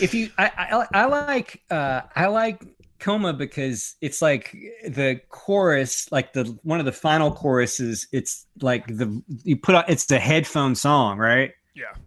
if 0.00 0.12
you 0.14 0.30
I, 0.36 0.50
I 0.92 1.02
I 1.02 1.04
like 1.06 1.62
uh 1.70 2.02
I 2.14 2.26
like 2.26 2.64
Coma 2.98 3.32
because 3.32 3.94
it's 4.00 4.20
like 4.20 4.52
the 4.84 5.20
chorus, 5.28 6.10
like 6.10 6.32
the 6.32 6.58
one 6.64 6.80
of 6.80 6.86
the 6.86 6.92
final 6.92 7.30
choruses, 7.30 8.08
it's 8.12 8.46
like 8.60 8.86
the 8.88 9.22
you 9.44 9.56
put 9.56 9.76
on 9.76 9.84
it's 9.88 10.06
the 10.06 10.18
headphone 10.18 10.74
song, 10.74 11.18
right? 11.18 11.52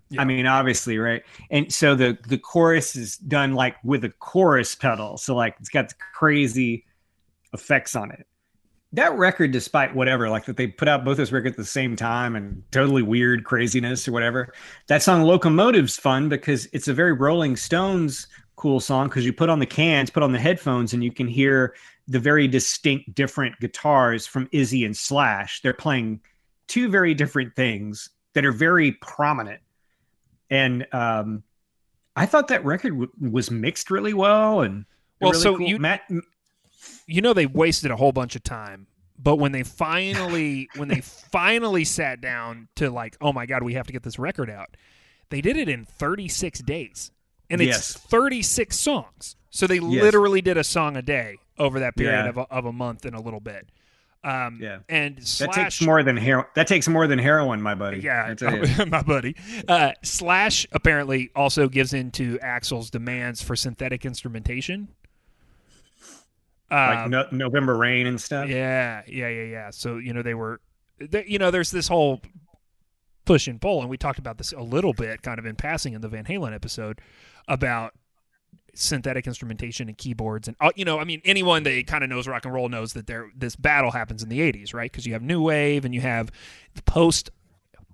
Yeah, 0.09 0.21
I 0.21 0.25
mean, 0.25 0.45
obviously, 0.45 0.97
right? 0.97 1.23
And 1.49 1.71
so 1.71 1.95
the 1.95 2.17
the 2.27 2.37
chorus 2.37 2.95
is 2.95 3.15
done 3.17 3.53
like 3.53 3.77
with 3.83 4.03
a 4.03 4.09
chorus 4.09 4.75
pedal. 4.75 5.17
So 5.17 5.33
like 5.33 5.55
it's 5.59 5.69
got 5.69 5.93
crazy 6.13 6.85
effects 7.53 7.95
on 7.95 8.11
it. 8.11 8.27
That 8.93 9.17
record, 9.17 9.51
despite 9.51 9.95
whatever, 9.95 10.29
like 10.29 10.43
that 10.45 10.57
they 10.57 10.67
put 10.67 10.89
out 10.89 11.05
both 11.05 11.15
those 11.15 11.31
records 11.31 11.53
at 11.53 11.57
the 11.57 11.63
same 11.63 11.95
time 11.95 12.35
and 12.35 12.61
totally 12.71 13.01
weird 13.01 13.45
craziness 13.45 14.05
or 14.05 14.11
whatever. 14.11 14.53
That 14.87 15.01
song 15.01 15.21
Locomotive's 15.21 15.97
fun 15.97 16.27
because 16.27 16.67
it's 16.73 16.89
a 16.89 16.93
very 16.93 17.13
Rolling 17.13 17.55
Stones 17.55 18.27
cool 18.57 18.81
song 18.81 19.07
because 19.07 19.25
you 19.25 19.31
put 19.31 19.49
on 19.49 19.59
the 19.59 19.65
cans, 19.65 20.09
put 20.09 20.23
on 20.23 20.33
the 20.33 20.39
headphones, 20.39 20.91
and 20.93 21.01
you 21.01 21.11
can 21.13 21.27
hear 21.27 21.73
the 22.09 22.19
very 22.19 22.49
distinct 22.49 23.15
different 23.15 23.57
guitars 23.61 24.27
from 24.27 24.49
Izzy 24.51 24.83
and 24.83 24.97
Slash. 24.97 25.61
They're 25.61 25.73
playing 25.73 26.19
two 26.67 26.89
very 26.89 27.13
different 27.13 27.55
things 27.55 28.09
that 28.33 28.45
are 28.45 28.51
very 28.51 28.93
prominent. 28.93 29.61
And 30.49 30.85
um, 30.93 31.43
I 32.15 32.25
thought 32.25 32.47
that 32.49 32.63
record 32.65 32.91
w- 32.91 33.11
was 33.19 33.49
mixed 33.51 33.89
really 33.91 34.13
well 34.13 34.61
and 34.61 34.85
Well, 35.19 35.31
really 35.31 35.41
so 35.43 35.57
cool. 35.57 35.67
you- 35.67 35.79
Matt 35.79 36.01
you 37.05 37.21
know 37.21 37.33
they 37.33 37.45
wasted 37.45 37.91
a 37.91 37.95
whole 37.95 38.11
bunch 38.11 38.35
of 38.35 38.41
time 38.43 38.87
but 39.19 39.35
when 39.35 39.51
they 39.51 39.61
finally 39.63 40.67
when 40.77 40.87
they 40.87 40.99
finally 41.01 41.83
sat 41.85 42.19
down 42.21 42.67
to 42.75 42.89
like 42.89 43.15
oh 43.21 43.31
my 43.31 43.45
god 43.45 43.61
we 43.61 43.73
have 43.75 43.85
to 43.85 43.93
get 43.93 44.01
this 44.03 44.17
record 44.17 44.49
out 44.49 44.75
they 45.29 45.41
did 45.41 45.57
it 45.57 45.69
in 45.69 45.85
36 45.85 46.59
days 46.61 47.11
and 47.51 47.61
it's 47.61 47.67
Yes. 47.69 47.93
36 47.97 48.77
songs 48.77 49.35
so 49.51 49.67
they 49.67 49.79
literally 49.79 50.41
did 50.41 50.57
a 50.57 50.63
song 50.63 50.97
a 50.97 51.01
day 51.03 51.37
over 51.59 51.79
that 51.79 51.95
period 51.95 52.23
Yeah. 52.23 52.29
of, 52.29 52.37
a, 52.37 52.41
of 52.51 52.65
a 52.65 52.73
month 52.73 53.05
and 53.05 53.15
a 53.15 53.21
little 53.21 53.39
bit 53.41 53.69
um 54.23 54.59
Yeah. 54.61 54.79
and 54.87 55.17
that 55.17 55.51
takes 55.53 55.81
more 55.81 56.03
than. 56.03 56.15
That 56.55 56.67
takes 56.67 56.87
more 56.87 57.07
than 57.07 57.17
heroin, 57.19 57.61
my 57.61 57.73
buddy. 57.75 57.99
yeah, 58.01 58.27
I 58.29 58.33
tell 58.35 58.55
you. 58.55 58.85
my 58.85 59.01
buddy. 59.01 59.35
Uh, 59.67 59.91
Slash 60.03 60.67
apparently 60.71 61.31
also 61.35 61.67
gives 61.67 61.93
in 61.93 62.11
to 62.11 62.37
Axl's 62.39 62.89
demands 62.91 63.41
for 63.41 63.55
synthetic 63.55 64.05
instrumentation. 64.05 64.89
like 66.69 66.99
Um, 67.05 67.11
no, 67.11 67.25
November 67.31 67.75
Rain 67.75 68.07
and 68.07 68.19
stuff. 68.21 68.47
Yeah, 68.47 69.01
yeah, 69.07 69.27
yeah, 69.27 69.43
yeah. 69.43 69.69
So 69.71 69.97
you 69.97 70.13
know 70.13 70.21
they 70.21 70.33
were, 70.35 70.61
they, 70.99 71.25
you 71.27 71.39
know, 71.39 71.51
there's 71.51 71.71
this 71.71 71.87
whole 71.87 72.21
push 73.25 73.47
and 73.47 73.59
pull, 73.59 73.81
and 73.81 73.89
we 73.89 73.97
talked 73.97 74.19
about 74.19 74.37
this 74.37 74.51
a 74.53 74.61
little 74.61 74.93
bit, 74.93 75.21
kind 75.21 75.39
of 75.39 75.45
in 75.45 75.55
passing 75.55 75.93
in 75.93 76.01
the 76.01 76.07
Van 76.09 76.25
Halen 76.25 76.53
episode 76.53 76.99
about 77.47 77.93
synthetic 78.73 79.27
instrumentation 79.27 79.87
and 79.87 79.97
keyboards, 79.97 80.47
and 80.47 80.57
uh, 80.59 80.71
you 80.75 80.85
know, 80.85 80.99
I 80.99 81.03
mean, 81.03 81.21
anyone 81.25 81.63
that 81.63 81.87
kind 81.87 82.03
of 82.03 82.09
knows 82.09 82.27
rock 82.27 82.45
and 82.45 82.53
roll 82.53 82.69
knows 82.69 82.93
that 82.93 83.07
there 83.07 83.29
this 83.35 83.55
battle 83.55 83.91
happens 83.91 84.23
in 84.23 84.29
the 84.29 84.39
'80s, 84.39 84.73
right? 84.73 84.91
Because 84.91 85.05
you 85.05 85.13
have 85.13 85.21
new 85.21 85.41
wave 85.41 85.85
and 85.85 85.93
you 85.93 86.01
have 86.01 86.31
post 86.85 87.29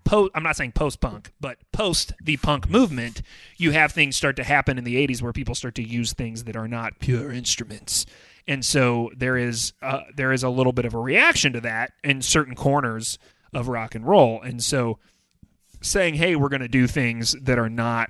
post. 0.03 0.31
I'm 0.33 0.43
not 0.43 0.55
saying 0.55 0.71
post 0.71 0.99
punk, 0.99 1.31
but 1.39 1.57
post 1.71 2.13
the 2.21 2.37
punk 2.37 2.69
movement, 2.69 3.21
you 3.57 3.71
have 3.71 3.91
things 3.91 4.15
start 4.15 4.35
to 4.37 4.43
happen 4.43 4.77
in 4.77 4.83
the 4.83 4.95
'80s 5.07 5.21
where 5.21 5.33
people 5.33 5.55
start 5.55 5.75
to 5.75 5.83
use 5.83 6.13
things 6.13 6.45
that 6.45 6.55
are 6.55 6.67
not 6.67 6.99
pure 6.99 7.31
instruments, 7.31 8.05
and 8.47 8.65
so 8.65 9.11
there 9.15 9.37
is 9.37 9.73
uh, 9.81 10.01
there 10.15 10.31
is 10.31 10.43
a 10.43 10.49
little 10.49 10.73
bit 10.73 10.85
of 10.85 10.93
a 10.93 10.99
reaction 10.99 11.53
to 11.53 11.61
that 11.61 11.93
in 12.03 12.21
certain 12.21 12.55
corners 12.55 13.19
of 13.53 13.67
rock 13.67 13.95
and 13.95 14.05
roll, 14.07 14.41
and 14.41 14.63
so 14.63 14.99
saying, 15.81 16.15
"Hey, 16.15 16.35
we're 16.35 16.49
going 16.49 16.61
to 16.61 16.67
do 16.67 16.87
things 16.87 17.33
that 17.41 17.59
are 17.59 17.69
not." 17.69 18.09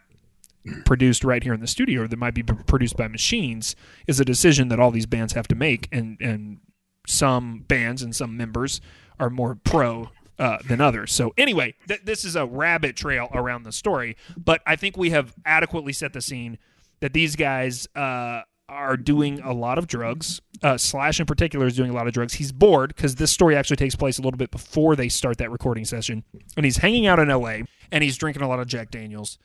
Produced 0.85 1.23
right 1.23 1.43
here 1.43 1.53
in 1.53 1.59
the 1.59 1.67
studio 1.67 2.03
or 2.03 2.07
that 2.07 2.17
might 2.17 2.33
be 2.33 2.43
produced 2.43 2.97
by 2.97 3.07
machines 3.07 3.75
is 4.07 4.19
a 4.19 4.25
decision 4.25 4.67
that 4.69 4.79
all 4.79 4.91
these 4.91 5.05
bands 5.05 5.33
have 5.33 5.47
to 5.47 5.55
make 5.55 5.87
and 5.91 6.17
and 6.21 6.59
some 7.07 7.63
bands 7.67 8.01
and 8.01 8.15
some 8.15 8.35
members 8.35 8.81
are 9.19 9.29
more 9.29 9.55
pro 9.55 10.09
uh, 10.39 10.57
than 10.67 10.79
others. 10.81 11.11
So 11.11 11.33
anyway, 11.37 11.73
th- 11.87 12.01
this 12.03 12.23
is 12.23 12.35
a 12.35 12.45
rabbit 12.45 12.95
trail 12.95 13.29
around 13.33 13.63
the 13.63 13.71
story, 13.71 14.15
but 14.37 14.61
I 14.67 14.75
think 14.75 14.97
we 14.97 15.09
have 15.11 15.33
adequately 15.45 15.93
set 15.93 16.13
the 16.13 16.21
scene 16.21 16.59
that 16.99 17.13
these 17.13 17.35
guys 17.35 17.87
uh, 17.95 18.41
are 18.69 18.97
doing 18.97 19.39
a 19.39 19.53
lot 19.53 19.77
of 19.77 19.87
drugs. 19.87 20.41
Uh, 20.61 20.77
Slash 20.77 21.19
in 21.19 21.25
particular 21.25 21.65
is 21.65 21.75
doing 21.75 21.89
a 21.89 21.93
lot 21.93 22.07
of 22.07 22.13
drugs. 22.13 22.35
He's 22.35 22.51
bored 22.51 22.93
because 22.95 23.15
this 23.15 23.31
story 23.31 23.55
actually 23.55 23.77
takes 23.77 23.95
place 23.95 24.19
a 24.19 24.21
little 24.21 24.37
bit 24.37 24.51
before 24.51 24.95
they 24.95 25.09
start 25.09 25.37
that 25.37 25.51
recording 25.51 25.85
session, 25.85 26.23
and 26.55 26.65
he's 26.65 26.77
hanging 26.77 27.07
out 27.07 27.19
in 27.19 27.29
L.A. 27.29 27.63
and 27.91 28.03
he's 28.03 28.17
drinking 28.17 28.43
a 28.43 28.47
lot 28.47 28.59
of 28.59 28.67
Jack 28.67 28.91
Daniels 28.91 29.37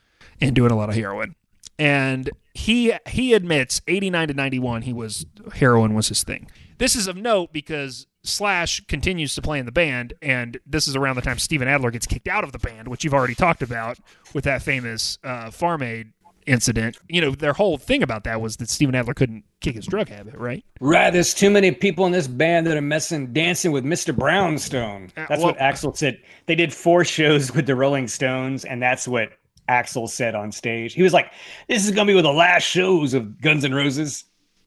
and 0.43 0.55
doing 0.55 0.71
a 0.71 0.77
lot 0.77 0.89
of 0.89 0.95
heroin. 0.95 1.35
And 1.79 2.31
he 2.55 2.93
he 3.09 3.33
admits 3.33 3.81
89 3.89 4.29
to 4.29 4.35
91 4.35 4.83
he 4.83 4.93
was 4.93 5.25
heroin 5.55 5.95
was 5.95 6.09
his 6.09 6.23
thing. 6.23 6.51
This 6.79 6.95
is 6.97 7.07
of 7.07 7.17
note 7.17 7.53
because 7.53 8.07
Slash 8.25 8.81
continues 8.87 9.35
to 9.35 9.43
play 9.43 9.59
in 9.59 9.67
the 9.67 9.73
band, 9.73 10.15
and 10.23 10.59
this 10.67 10.87
is 10.87 10.95
around 10.97 11.17
the 11.17 11.23
time 11.23 11.39
Steven 11.39 11.67
Adler 11.67 11.91
gets 11.91 12.07
kicked 12.07 12.29
out 12.29 12.45
of 12.45 12.53
the 12.53 12.59
band, 12.59 12.89
which 12.89 13.05
you've 13.05 13.15
already 13.15 13.35
talked 13.35 13.63
about 13.63 13.99
with 14.35 14.45
that 14.45 14.63
famous 14.63 15.19
uh, 15.25 15.51
Farm 15.51 15.83
Aid 15.83 16.13
incident. 16.47 16.99
You 17.09 17.21
know, 17.21 17.31
their 17.33 17.53
whole 17.53 17.79
thing 17.79 18.03
about 18.03 18.25
that 18.25 18.41
was 18.41 18.57
that 18.59 18.69
Steven 18.69 18.95
Adler 18.95 19.15
couldn't 19.15 19.45
kick 19.61 19.75
his 19.75 19.87
drug 19.87 20.09
habit, 20.09 20.35
right? 20.35 20.65
Right. 20.81 21.11
There's 21.11 21.35
too 21.35 21.51
many 21.51 21.73
people 21.73 22.07
in 22.07 22.13
this 22.13 22.29
band 22.29 22.67
that 22.67 22.77
are 22.77 22.83
messing, 22.83 23.33
dancing 23.33 23.73
with 23.73 23.85
Mr. 23.85 24.15
Brownstone. 24.15 25.11
That's 25.15 25.31
well- 25.31 25.41
what 25.41 25.59
Axl 25.59 25.97
said. 25.97 26.19
They 26.47 26.55
did 26.55 26.73
four 26.73 27.05
shows 27.05 27.53
with 27.55 27.67
the 27.67 27.75
Rolling 27.75 28.09
Stones, 28.09 28.65
and 28.65 28.83
that's 28.83 29.07
what 29.07 29.33
Axl 29.73 30.09
said 30.09 30.35
on 30.35 30.53
stage. 30.53 30.95
He 30.95 31.03
was 31.03 31.13
like, 31.13 31.33
"This 31.69 31.85
is 31.85 31.91
gonna 31.91 32.07
be 32.07 32.15
one 32.15 32.25
of 32.25 32.31
the 32.31 32.39
last 32.39 32.65
shows 32.65 33.15
of 33.15 33.41
Guns 33.41 33.65
N' 33.65 33.75
Roses." 33.75 34.25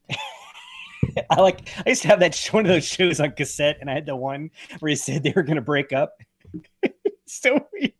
I 1.30 1.40
like. 1.40 1.68
I 1.84 1.90
used 1.90 2.02
to 2.02 2.08
have 2.08 2.20
that 2.20 2.36
one 2.50 2.64
of 2.64 2.68
those 2.68 2.84
shows 2.84 3.20
on 3.20 3.32
cassette, 3.32 3.78
and 3.80 3.88
I 3.88 3.94
had 3.94 4.06
the 4.06 4.16
one 4.16 4.50
where 4.80 4.90
he 4.90 4.96
said 4.96 5.22
they 5.22 5.32
were 5.34 5.42
gonna 5.42 5.60
break 5.60 5.92
up. 5.92 6.20
so 7.26 7.66
weird. 7.72 7.92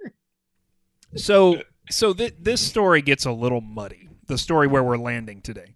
So 1.14 1.62
so 1.90 2.12
th- 2.12 2.34
this 2.38 2.60
story 2.60 3.02
gets 3.02 3.24
a 3.24 3.32
little 3.32 3.60
muddy. 3.60 4.08
The 4.26 4.38
story 4.38 4.66
where 4.66 4.82
we're 4.82 4.98
landing 4.98 5.40
today. 5.40 5.74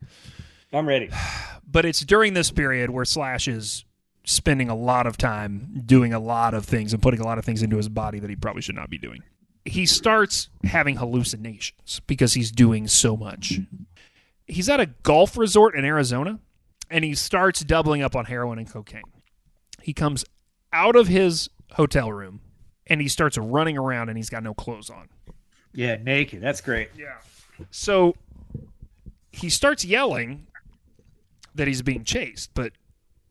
I'm 0.72 0.86
ready. 0.86 1.10
but 1.66 1.84
it's 1.84 2.00
during 2.00 2.34
this 2.34 2.50
period 2.50 2.90
where 2.90 3.04
Slash 3.04 3.48
is 3.48 3.84
spending 4.24 4.68
a 4.68 4.74
lot 4.74 5.06
of 5.06 5.16
time 5.16 5.82
doing 5.86 6.12
a 6.12 6.20
lot 6.20 6.54
of 6.54 6.64
things 6.64 6.92
and 6.92 7.02
putting 7.02 7.20
a 7.20 7.24
lot 7.24 7.38
of 7.38 7.44
things 7.44 7.62
into 7.62 7.76
his 7.76 7.88
body 7.88 8.18
that 8.18 8.30
he 8.30 8.36
probably 8.36 8.62
should 8.62 8.74
not 8.74 8.90
be 8.90 8.98
doing. 8.98 9.22
He 9.64 9.86
starts 9.86 10.48
having 10.64 10.96
hallucinations 10.96 12.00
because 12.06 12.34
he's 12.34 12.50
doing 12.50 12.88
so 12.88 13.16
much. 13.16 13.60
He's 14.46 14.68
at 14.68 14.80
a 14.80 14.86
golf 14.86 15.36
resort 15.36 15.74
in 15.74 15.84
Arizona 15.84 16.40
and 16.90 17.04
he 17.04 17.14
starts 17.14 17.60
doubling 17.60 18.02
up 18.02 18.16
on 18.16 18.24
heroin 18.24 18.58
and 18.58 18.70
cocaine. 18.70 19.02
He 19.82 19.92
comes 19.92 20.24
out 20.72 20.96
of 20.96 21.08
his 21.08 21.50
hotel 21.72 22.12
room 22.12 22.40
and 22.86 23.00
he 23.00 23.08
starts 23.08 23.38
running 23.38 23.78
around 23.78 24.08
and 24.08 24.18
he's 24.18 24.30
got 24.30 24.42
no 24.42 24.54
clothes 24.54 24.90
on. 24.90 25.08
Yeah, 25.72 25.96
naked. 25.96 26.42
That's 26.42 26.60
great. 26.60 26.88
Yeah. 26.96 27.18
So 27.70 28.16
he 29.30 29.48
starts 29.48 29.84
yelling 29.84 30.46
that 31.54 31.68
he's 31.68 31.82
being 31.82 32.04
chased, 32.04 32.50
but 32.54 32.72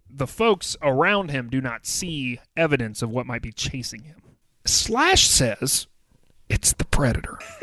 the 0.09 0.27
folks 0.27 0.77
around 0.81 1.31
him 1.31 1.49
do 1.49 1.61
not 1.61 1.85
see 1.85 2.39
evidence 2.55 3.01
of 3.01 3.09
what 3.09 3.25
might 3.25 3.41
be 3.41 3.51
chasing 3.51 4.03
him. 4.03 4.21
Slash 4.65 5.27
says 5.27 5.87
it's 6.49 6.73
the 6.73 6.85
predator. 6.85 7.37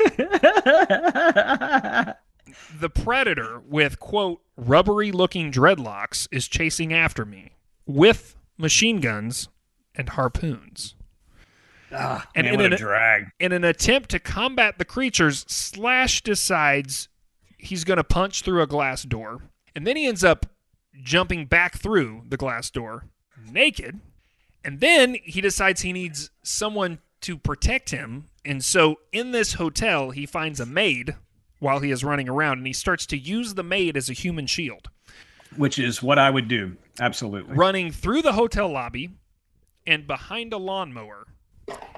the 2.79 2.89
predator 2.89 3.61
with 3.67 3.99
quote 3.99 4.41
rubbery 4.55 5.11
looking 5.11 5.51
dreadlocks 5.51 6.27
is 6.31 6.47
chasing 6.47 6.93
after 6.93 7.25
me 7.25 7.51
with 7.85 8.35
machine 8.57 8.99
guns 8.99 9.49
and 9.95 10.09
harpoons. 10.09 10.95
Ah, 11.91 12.27
And 12.35 12.45
man, 12.45 12.59
in 12.61 12.73
an- 12.73 12.77
drag. 12.77 13.27
In 13.39 13.51
an 13.51 13.63
attempt 13.63 14.09
to 14.09 14.19
combat 14.19 14.77
the 14.77 14.85
creatures, 14.85 15.45
Slash 15.47 16.21
decides 16.21 17.07
he's 17.57 17.83
going 17.85 17.97
to 17.97 18.03
punch 18.03 18.41
through 18.41 18.61
a 18.61 18.67
glass 18.67 19.03
door. 19.03 19.41
And 19.75 19.87
then 19.87 19.95
he 19.95 20.05
ends 20.05 20.23
up 20.23 20.45
jumping 21.01 21.45
back 21.45 21.77
through 21.77 22.23
the 22.27 22.37
glass 22.37 22.69
door 22.69 23.05
naked. 23.51 23.99
And 24.65 24.81
then 24.81 25.15
he 25.23 25.39
decides 25.39 25.81
he 25.81 25.93
needs 25.93 26.29
someone 26.43 26.99
to 27.21 27.37
protect 27.37 27.91
him. 27.91 28.25
And 28.47 28.63
so 28.63 28.95
in 29.11 29.31
this 29.31 29.53
hotel, 29.53 30.11
he 30.11 30.25
finds 30.25 30.61
a 30.61 30.65
maid 30.65 31.15
while 31.59 31.79
he 31.79 31.91
is 31.91 32.03
running 32.03 32.29
around 32.29 32.59
and 32.59 32.67
he 32.67 32.71
starts 32.71 33.05
to 33.07 33.17
use 33.17 33.53
the 33.53 33.63
maid 33.63 33.97
as 33.97 34.09
a 34.09 34.13
human 34.13 34.47
shield. 34.47 34.89
Which 35.57 35.77
is 35.77 36.01
what 36.01 36.17
I 36.17 36.29
would 36.29 36.47
do. 36.47 36.77
Absolutely. 36.99 37.53
running 37.55 37.91
through 37.91 38.23
the 38.23 38.33
hotel 38.33 38.69
lobby 38.69 39.11
and 39.85 40.07
behind 40.07 40.53
a 40.53 40.57
lawnmower. 40.57 41.27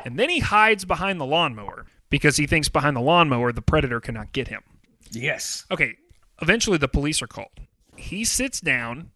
And 0.03 0.17
then 0.17 0.29
he 0.29 0.39
hides 0.39 0.85
behind 0.85 1.21
the 1.21 1.25
lawnmower 1.25 1.85
because 2.09 2.37
he 2.37 2.47
thinks 2.47 2.67
behind 2.67 2.95
the 2.95 3.01
lawnmower 3.01 3.51
the 3.51 3.61
predator 3.61 3.99
cannot 3.99 4.33
get 4.33 4.47
him. 4.47 4.63
Yes. 5.11 5.65
Okay, 5.71 5.95
eventually 6.41 6.77
the 6.77 6.87
police 6.87 7.21
are 7.21 7.27
called. 7.27 7.59
He 7.95 8.25
sits 8.25 8.59
down 8.59 9.11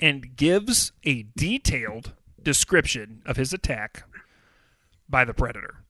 and 0.00 0.36
gives 0.36 0.92
a 1.04 1.26
detailed 1.36 2.12
description 2.42 3.22
of 3.24 3.36
his 3.36 3.52
attack 3.52 4.04
by 5.08 5.24
the 5.24 5.34
predator. 5.34 5.83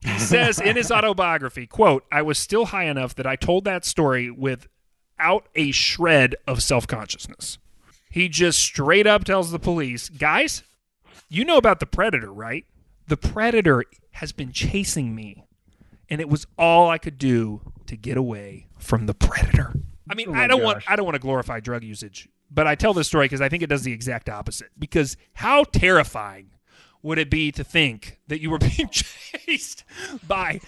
He 0.00 0.18
says 0.18 0.60
in 0.60 0.76
his 0.76 0.92
autobiography, 0.92 1.66
quote, 1.66 2.04
I 2.12 2.22
was 2.22 2.38
still 2.38 2.66
high 2.66 2.84
enough 2.84 3.14
that 3.16 3.26
I 3.26 3.36
told 3.36 3.64
that 3.64 3.84
story 3.84 4.30
without 4.30 5.48
a 5.54 5.72
shred 5.72 6.36
of 6.46 6.62
self-consciousness. 6.62 7.58
He 8.10 8.28
just 8.28 8.58
straight 8.58 9.06
up 9.06 9.24
tells 9.24 9.50
the 9.50 9.58
police, 9.58 10.08
guys, 10.08 10.62
you 11.28 11.44
know 11.44 11.56
about 11.56 11.80
the 11.80 11.86
predator, 11.86 12.32
right? 12.32 12.64
The 13.06 13.16
predator 13.16 13.84
has 14.12 14.32
been 14.32 14.52
chasing 14.52 15.14
me, 15.14 15.44
and 16.08 16.20
it 16.20 16.28
was 16.28 16.46
all 16.56 16.88
I 16.88 16.98
could 16.98 17.18
do 17.18 17.72
to 17.86 17.96
get 17.96 18.16
away 18.16 18.68
from 18.78 19.06
the 19.06 19.14
predator. 19.14 19.74
I 20.10 20.14
mean, 20.14 20.28
Oh 20.28 20.34
I 20.34 20.46
don't 20.46 20.62
want. 20.62 20.84
I 20.88 20.96
don't 20.96 21.04
want 21.04 21.16
to 21.16 21.20
glorify 21.20 21.60
drug 21.60 21.84
usage, 21.84 22.28
but 22.50 22.66
I 22.66 22.74
tell 22.74 22.94
this 22.94 23.06
story 23.06 23.26
because 23.26 23.40
I 23.40 23.48
think 23.48 23.62
it 23.62 23.68
does 23.68 23.82
the 23.82 23.92
exact 23.92 24.28
opposite. 24.28 24.70
Because 24.78 25.16
how 25.34 25.64
terrifying 25.64 26.50
would 27.02 27.18
it 27.18 27.30
be 27.30 27.52
to 27.52 27.64
think 27.64 28.18
that 28.28 28.40
you 28.40 28.50
were 28.50 28.58
being 28.76 28.88
chased 28.90 29.84
by 30.26 30.60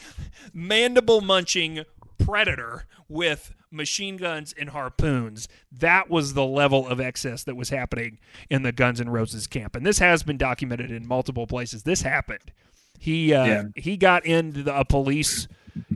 mandible 0.53 1.21
munching 1.21 1.85
predator 2.19 2.85
with 3.09 3.53
machine 3.71 4.17
guns 4.17 4.55
and 4.59 4.71
harpoons? 4.71 5.49
That 5.73 6.09
was 6.11 6.35
the 6.35 6.45
level 6.45 6.87
of 6.87 7.01
excess 7.01 7.45
that 7.45 7.57
was 7.57 7.71
happening 7.71 8.19
in 8.49 8.63
the 8.63 8.73
Guns 8.73 9.01
N' 9.01 9.09
Roses 9.09 9.47
camp, 9.47 9.77
and 9.77 9.85
this 9.87 9.99
has 9.99 10.23
been 10.23 10.37
documented 10.39 10.91
in 10.91 11.07
multiple 11.07 11.47
places. 11.47 11.83
This 11.83 12.03
happened. 12.03 12.53
He 12.99 13.33
uh, 13.33 13.45
Yeah. 13.47 13.63
he 13.77 13.97
got 13.97 14.27
into 14.27 14.63
the, 14.63 14.79
a 14.79 14.85
police 14.85 15.49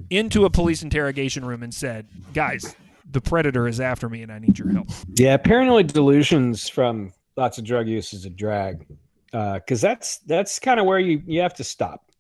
into 0.09 0.45
a 0.45 0.51
police 0.51 0.83
interrogation 0.83 1.45
room 1.45 1.63
and 1.63 1.75
said, 1.75 2.07
"Guys, 2.33 2.75
the 3.11 3.21
predator 3.21 3.69
is 3.69 3.79
after 3.81 4.09
me, 4.09 4.23
and 4.23 4.33
I 4.33 4.39
need 4.39 4.59
your 4.59 4.71
help." 4.73 4.89
Yeah, 5.15 5.37
paranoid 5.37 5.89
delusions 5.89 6.69
from 6.69 7.13
lots 7.37 7.59
of 7.59 7.65
drug 7.65 7.89
use 7.89 8.15
is 8.15 8.25
a 8.25 8.31
drag, 8.31 8.87
because 9.35 9.81
that's 9.81 10.19
that's 10.19 10.61
kind 10.61 10.79
of 10.79 10.87
where 10.87 11.01
you 11.01 11.21
you 11.27 11.41
have 11.41 11.55
to 11.55 11.65
stop. 11.65 12.11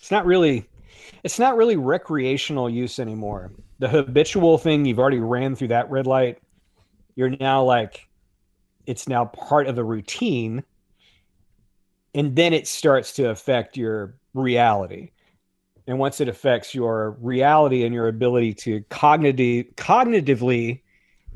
It's 0.00 0.10
not 0.10 0.26
really, 0.26 0.68
it's 1.22 1.38
not 1.38 1.56
really 1.56 1.76
recreational 1.76 2.68
use 2.68 2.98
anymore. 2.98 3.52
The 3.78 3.88
habitual 3.88 4.58
thing 4.58 4.84
you've 4.84 4.98
already 4.98 5.20
ran 5.20 5.56
through 5.56 5.68
that 5.68 5.90
red 5.90 6.06
light. 6.06 6.38
You're 7.16 7.30
now 7.30 7.64
like, 7.64 8.06
it's 8.86 9.08
now 9.08 9.24
part 9.24 9.66
of 9.66 9.76
the 9.76 9.84
routine, 9.84 10.62
and 12.14 12.36
then 12.36 12.52
it 12.52 12.68
starts 12.68 13.14
to 13.14 13.30
affect 13.30 13.78
your 13.78 14.16
reality. 14.34 15.12
And 15.86 15.98
once 15.98 16.20
it 16.20 16.28
affects 16.28 16.74
your 16.74 17.16
reality 17.20 17.84
and 17.84 17.94
your 17.94 18.08
ability 18.08 18.52
to 18.54 18.82
cognitive 18.90 19.74
cognitively 19.76 20.82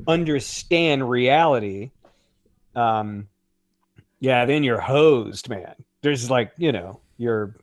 understand 0.07 1.09
reality, 1.09 1.89
um, 2.75 3.27
yeah, 4.19 4.45
then 4.45 4.63
you're 4.63 4.79
hosed, 4.79 5.49
man. 5.49 5.75
There's 6.01 6.29
like, 6.29 6.51
you 6.57 6.71
know, 6.71 6.99
you're, 7.17 7.55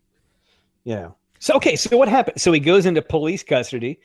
you 0.85 0.95
know. 0.95 1.17
So 1.39 1.55
okay, 1.55 1.77
so 1.77 1.97
what 1.97 2.09
happened? 2.09 2.41
So 2.41 2.51
he 2.53 2.61
goes 2.61 2.87
into 2.87 3.03
police 3.03 3.43
custody, 3.43 4.01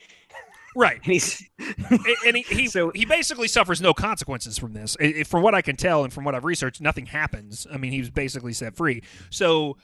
Right. 0.74 0.96
and 0.96 1.12
he's 1.12 1.42
and 1.58 2.36
he 2.36 2.42
he, 2.42 2.68
he 2.94 3.04
basically 3.04 3.48
suffers 3.48 3.80
no 3.80 3.92
consequences 3.92 4.58
from 4.58 4.72
this. 4.72 4.96
From 5.26 5.42
what 5.42 5.54
I 5.54 5.62
can 5.62 5.76
tell 5.76 6.04
and 6.04 6.12
from 6.12 6.24
what 6.24 6.34
I've 6.34 6.44
researched, 6.44 6.80
nothing 6.80 7.06
happens. 7.06 7.66
I 7.72 7.76
mean, 7.76 7.92
he 7.92 8.00
was 8.00 8.10
basically 8.10 8.52
set 8.52 8.76
free. 8.76 9.02
So 9.30 9.76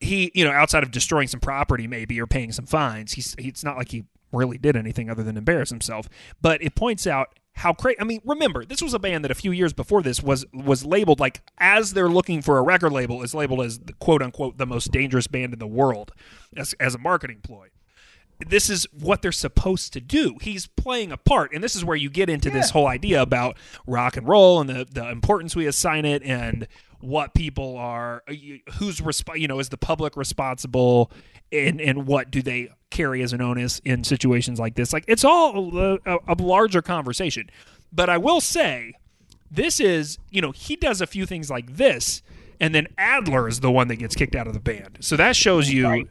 he, 0.00 0.32
you 0.34 0.44
know, 0.44 0.50
outside 0.50 0.82
of 0.82 0.90
destroying 0.90 1.28
some 1.28 1.40
property 1.40 1.86
maybe 1.86 2.20
or 2.20 2.26
paying 2.26 2.52
some 2.52 2.66
fines, 2.66 3.12
he's 3.12 3.34
it's 3.38 3.62
not 3.62 3.76
like 3.76 3.90
he 3.90 4.04
really 4.32 4.58
did 4.58 4.76
anything 4.76 5.10
other 5.10 5.22
than 5.22 5.36
embarrass 5.36 5.70
himself. 5.70 6.08
But 6.40 6.62
it 6.62 6.74
points 6.74 7.06
out 7.06 7.38
how 7.54 7.72
crazy. 7.72 8.00
I 8.00 8.04
mean, 8.04 8.20
remember, 8.24 8.64
this 8.64 8.82
was 8.82 8.94
a 8.94 8.98
band 8.98 9.24
that 9.24 9.30
a 9.30 9.34
few 9.34 9.52
years 9.52 9.72
before 9.72 10.02
this 10.02 10.22
was 10.22 10.44
was 10.52 10.84
labeled 10.84 11.20
like 11.20 11.42
as 11.58 11.92
they're 11.92 12.08
looking 12.08 12.42
for 12.42 12.58
a 12.58 12.62
record 12.62 12.92
label 12.92 13.22
is 13.22 13.34
labeled 13.34 13.60
as 13.64 13.78
the, 13.78 13.92
quote 13.94 14.22
unquote 14.22 14.58
the 14.58 14.66
most 14.66 14.90
dangerous 14.90 15.26
band 15.26 15.52
in 15.52 15.58
the 15.58 15.66
world 15.66 16.12
as 16.56 16.74
as 16.80 16.94
a 16.94 16.98
marketing 16.98 17.40
ploy. 17.42 17.68
This 18.44 18.68
is 18.68 18.86
what 18.92 19.22
they're 19.22 19.30
supposed 19.30 19.92
to 19.92 20.00
do. 20.00 20.36
He's 20.40 20.66
playing 20.66 21.12
a 21.12 21.16
part, 21.16 21.52
and 21.54 21.62
this 21.62 21.76
is 21.76 21.84
where 21.84 21.96
you 21.96 22.10
get 22.10 22.28
into 22.28 22.50
this 22.50 22.70
whole 22.70 22.88
idea 22.88 23.22
about 23.22 23.56
rock 23.86 24.16
and 24.16 24.26
roll 24.26 24.60
and 24.60 24.68
the 24.68 24.86
the 24.90 25.08
importance 25.10 25.54
we 25.54 25.66
assign 25.66 26.04
it 26.04 26.22
and 26.24 26.66
what 27.00 27.34
people 27.34 27.76
are 27.76 28.22
uh, 28.28 28.34
who's 28.74 29.00
resp- 29.00 29.38
you 29.38 29.48
know 29.48 29.58
is 29.58 29.68
the 29.68 29.76
public 29.76 30.16
responsible 30.16 31.10
and 31.50 31.80
and 31.80 32.06
what 32.06 32.30
do 32.30 32.40
they 32.42 32.70
carry 32.92 33.22
as 33.22 33.32
an 33.32 33.40
onus 33.40 33.80
in 33.84 34.04
situations 34.04 34.60
like 34.60 34.74
this. 34.76 34.92
Like 34.92 35.04
it's 35.08 35.24
all 35.24 35.76
a, 35.78 35.98
a 36.28 36.34
larger 36.40 36.82
conversation. 36.82 37.50
But 37.92 38.08
i 38.08 38.16
will 38.18 38.40
say 38.40 38.94
this 39.50 39.80
is 39.80 40.18
you 40.30 40.40
know 40.40 40.50
he 40.52 40.76
does 40.76 41.00
a 41.00 41.06
few 41.06 41.26
things 41.26 41.50
like 41.50 41.76
this 41.76 42.22
and 42.60 42.74
then 42.74 42.86
adler 42.96 43.48
is 43.48 43.60
the 43.60 43.70
one 43.70 43.88
that 43.88 43.96
gets 43.96 44.14
kicked 44.14 44.34
out 44.36 44.46
of 44.46 44.54
the 44.54 44.60
band. 44.60 44.98
So 45.00 45.16
that 45.16 45.34
shows 45.36 45.70
you 45.70 45.86
Right. 45.88 46.06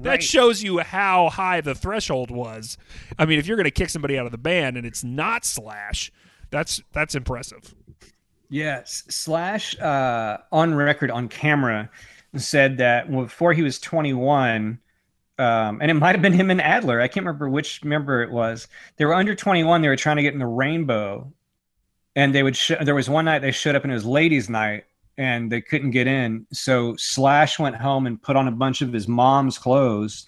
that 0.00 0.08
Right. 0.08 0.22
shows 0.22 0.62
you 0.62 0.78
how 0.80 1.28
high 1.30 1.60
the 1.60 1.74
threshold 1.74 2.30
was. 2.30 2.76
I 3.18 3.24
mean 3.26 3.38
if 3.38 3.46
you're 3.46 3.56
going 3.56 3.64
to 3.64 3.70
kick 3.70 3.88
somebody 3.90 4.18
out 4.18 4.26
of 4.26 4.32
the 4.32 4.38
band 4.38 4.76
and 4.76 4.84
it's 4.86 5.04
not 5.04 5.44
slash 5.44 6.10
that's 6.50 6.82
that's 6.92 7.14
impressive. 7.14 7.74
Yes, 8.50 9.04
Slash 9.08 9.78
uh, 9.80 10.36
on 10.52 10.74
record 10.74 11.10
on 11.10 11.28
camera 11.28 11.88
said 12.36 12.76
that 12.78 13.10
before 13.10 13.54
he 13.54 13.62
was 13.62 13.78
21, 13.78 14.78
um, 15.42 15.80
and 15.82 15.90
it 15.90 15.94
might 15.94 16.14
have 16.14 16.22
been 16.22 16.32
him 16.32 16.50
and 16.50 16.60
Adler. 16.60 17.00
I 17.00 17.08
can't 17.08 17.26
remember 17.26 17.48
which 17.48 17.82
member 17.82 18.22
it 18.22 18.30
was. 18.30 18.68
They 18.96 19.04
were 19.04 19.14
under 19.14 19.34
21. 19.34 19.82
They 19.82 19.88
were 19.88 19.96
trying 19.96 20.16
to 20.16 20.22
get 20.22 20.34
in 20.34 20.38
the 20.38 20.46
Rainbow, 20.46 21.32
and 22.14 22.32
they 22.32 22.44
would. 22.44 22.56
Sh- 22.56 22.72
there 22.80 22.94
was 22.94 23.10
one 23.10 23.24
night 23.24 23.40
they 23.40 23.50
showed 23.50 23.74
up 23.74 23.82
and 23.82 23.90
it 23.90 23.94
was 23.94 24.04
ladies' 24.04 24.48
night, 24.48 24.84
and 25.18 25.50
they 25.50 25.60
couldn't 25.60 25.90
get 25.90 26.06
in. 26.06 26.46
So 26.52 26.94
Slash 26.96 27.58
went 27.58 27.74
home 27.74 28.06
and 28.06 28.22
put 28.22 28.36
on 28.36 28.46
a 28.46 28.52
bunch 28.52 28.82
of 28.82 28.92
his 28.92 29.08
mom's 29.08 29.58
clothes, 29.58 30.26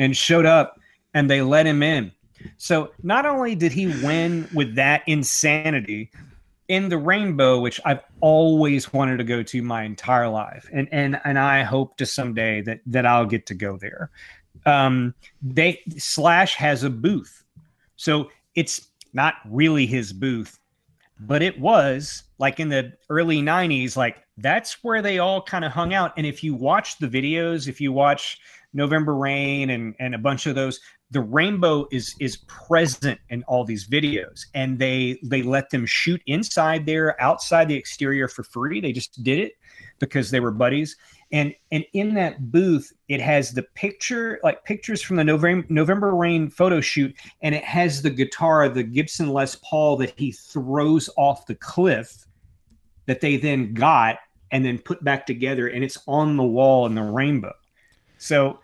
and 0.00 0.16
showed 0.16 0.46
up, 0.46 0.80
and 1.14 1.30
they 1.30 1.40
let 1.40 1.64
him 1.64 1.80
in. 1.80 2.10
So 2.56 2.90
not 3.04 3.24
only 3.24 3.54
did 3.54 3.70
he 3.70 3.86
win 3.86 4.48
with 4.52 4.74
that 4.74 5.04
insanity, 5.06 6.10
in 6.72 6.88
the 6.88 6.96
rainbow, 6.96 7.60
which 7.60 7.78
I've 7.84 8.00
always 8.22 8.94
wanted 8.94 9.18
to 9.18 9.24
go 9.24 9.42
to 9.42 9.62
my 9.62 9.82
entire 9.82 10.26
life, 10.26 10.70
and 10.72 10.88
and 10.90 11.20
and 11.22 11.38
I 11.38 11.64
hope 11.64 11.98
to 11.98 12.06
someday 12.06 12.62
that 12.62 12.80
that 12.86 13.04
I'll 13.04 13.26
get 13.26 13.44
to 13.46 13.54
go 13.54 13.76
there. 13.76 14.10
Um, 14.64 15.14
they 15.42 15.80
Slash 15.98 16.54
has 16.54 16.82
a 16.82 16.88
booth, 16.88 17.44
so 17.96 18.30
it's 18.54 18.88
not 19.12 19.34
really 19.44 19.84
his 19.84 20.14
booth, 20.14 20.58
but 21.20 21.42
it 21.42 21.60
was 21.60 22.22
like 22.38 22.58
in 22.58 22.70
the 22.70 22.94
early 23.10 23.42
'90s. 23.42 23.94
Like 23.94 24.24
that's 24.38 24.82
where 24.82 25.02
they 25.02 25.18
all 25.18 25.42
kind 25.42 25.66
of 25.66 25.72
hung 25.72 25.92
out. 25.92 26.14
And 26.16 26.26
if 26.26 26.42
you 26.42 26.54
watch 26.54 26.96
the 26.96 27.06
videos, 27.06 27.68
if 27.68 27.82
you 27.82 27.92
watch 27.92 28.38
November 28.72 29.14
Rain 29.14 29.68
and 29.68 29.94
and 29.98 30.14
a 30.14 30.18
bunch 30.18 30.46
of 30.46 30.54
those, 30.54 30.80
the 31.12 31.20
rainbow 31.20 31.86
is 31.92 32.14
is 32.18 32.38
present 32.48 33.20
in 33.28 33.42
all 33.44 33.64
these 33.64 33.86
videos 33.86 34.46
and 34.54 34.78
they 34.78 35.18
they 35.22 35.42
let 35.42 35.70
them 35.70 35.86
shoot 35.86 36.20
inside 36.26 36.86
there 36.86 37.20
outside 37.20 37.68
the 37.68 37.74
exterior 37.74 38.28
for 38.28 38.42
free. 38.42 38.80
They 38.80 38.92
just 38.92 39.22
did 39.22 39.38
it 39.38 39.52
because 39.98 40.30
they 40.30 40.40
were 40.40 40.50
buddies. 40.50 40.96
And 41.30 41.54
and 41.70 41.84
in 41.92 42.14
that 42.14 42.50
booth 42.50 42.92
it 43.08 43.20
has 43.20 43.52
the 43.52 43.62
picture 43.74 44.40
like 44.42 44.64
pictures 44.64 45.02
from 45.02 45.16
the 45.16 45.24
november 45.24 45.66
november 45.68 46.14
rain 46.14 46.50
photo 46.50 46.80
shoot 46.80 47.14
and 47.42 47.54
it 47.54 47.64
has 47.64 48.02
the 48.02 48.10
guitar 48.10 48.68
the 48.68 48.82
gibson 48.82 49.30
les 49.30 49.56
paul 49.56 49.96
that 49.96 50.12
he 50.18 50.32
throws 50.32 51.08
off 51.16 51.46
the 51.46 51.54
cliff 51.54 52.26
that 53.06 53.20
they 53.20 53.36
then 53.36 53.72
got 53.74 54.18
and 54.50 54.64
then 54.64 54.78
put 54.78 55.02
back 55.02 55.26
together 55.26 55.68
and 55.68 55.82
it's 55.82 55.98
on 56.06 56.36
the 56.36 56.44
wall 56.44 56.86
in 56.86 56.94
the 56.94 57.02
rainbow. 57.02 57.54
So 58.18 58.60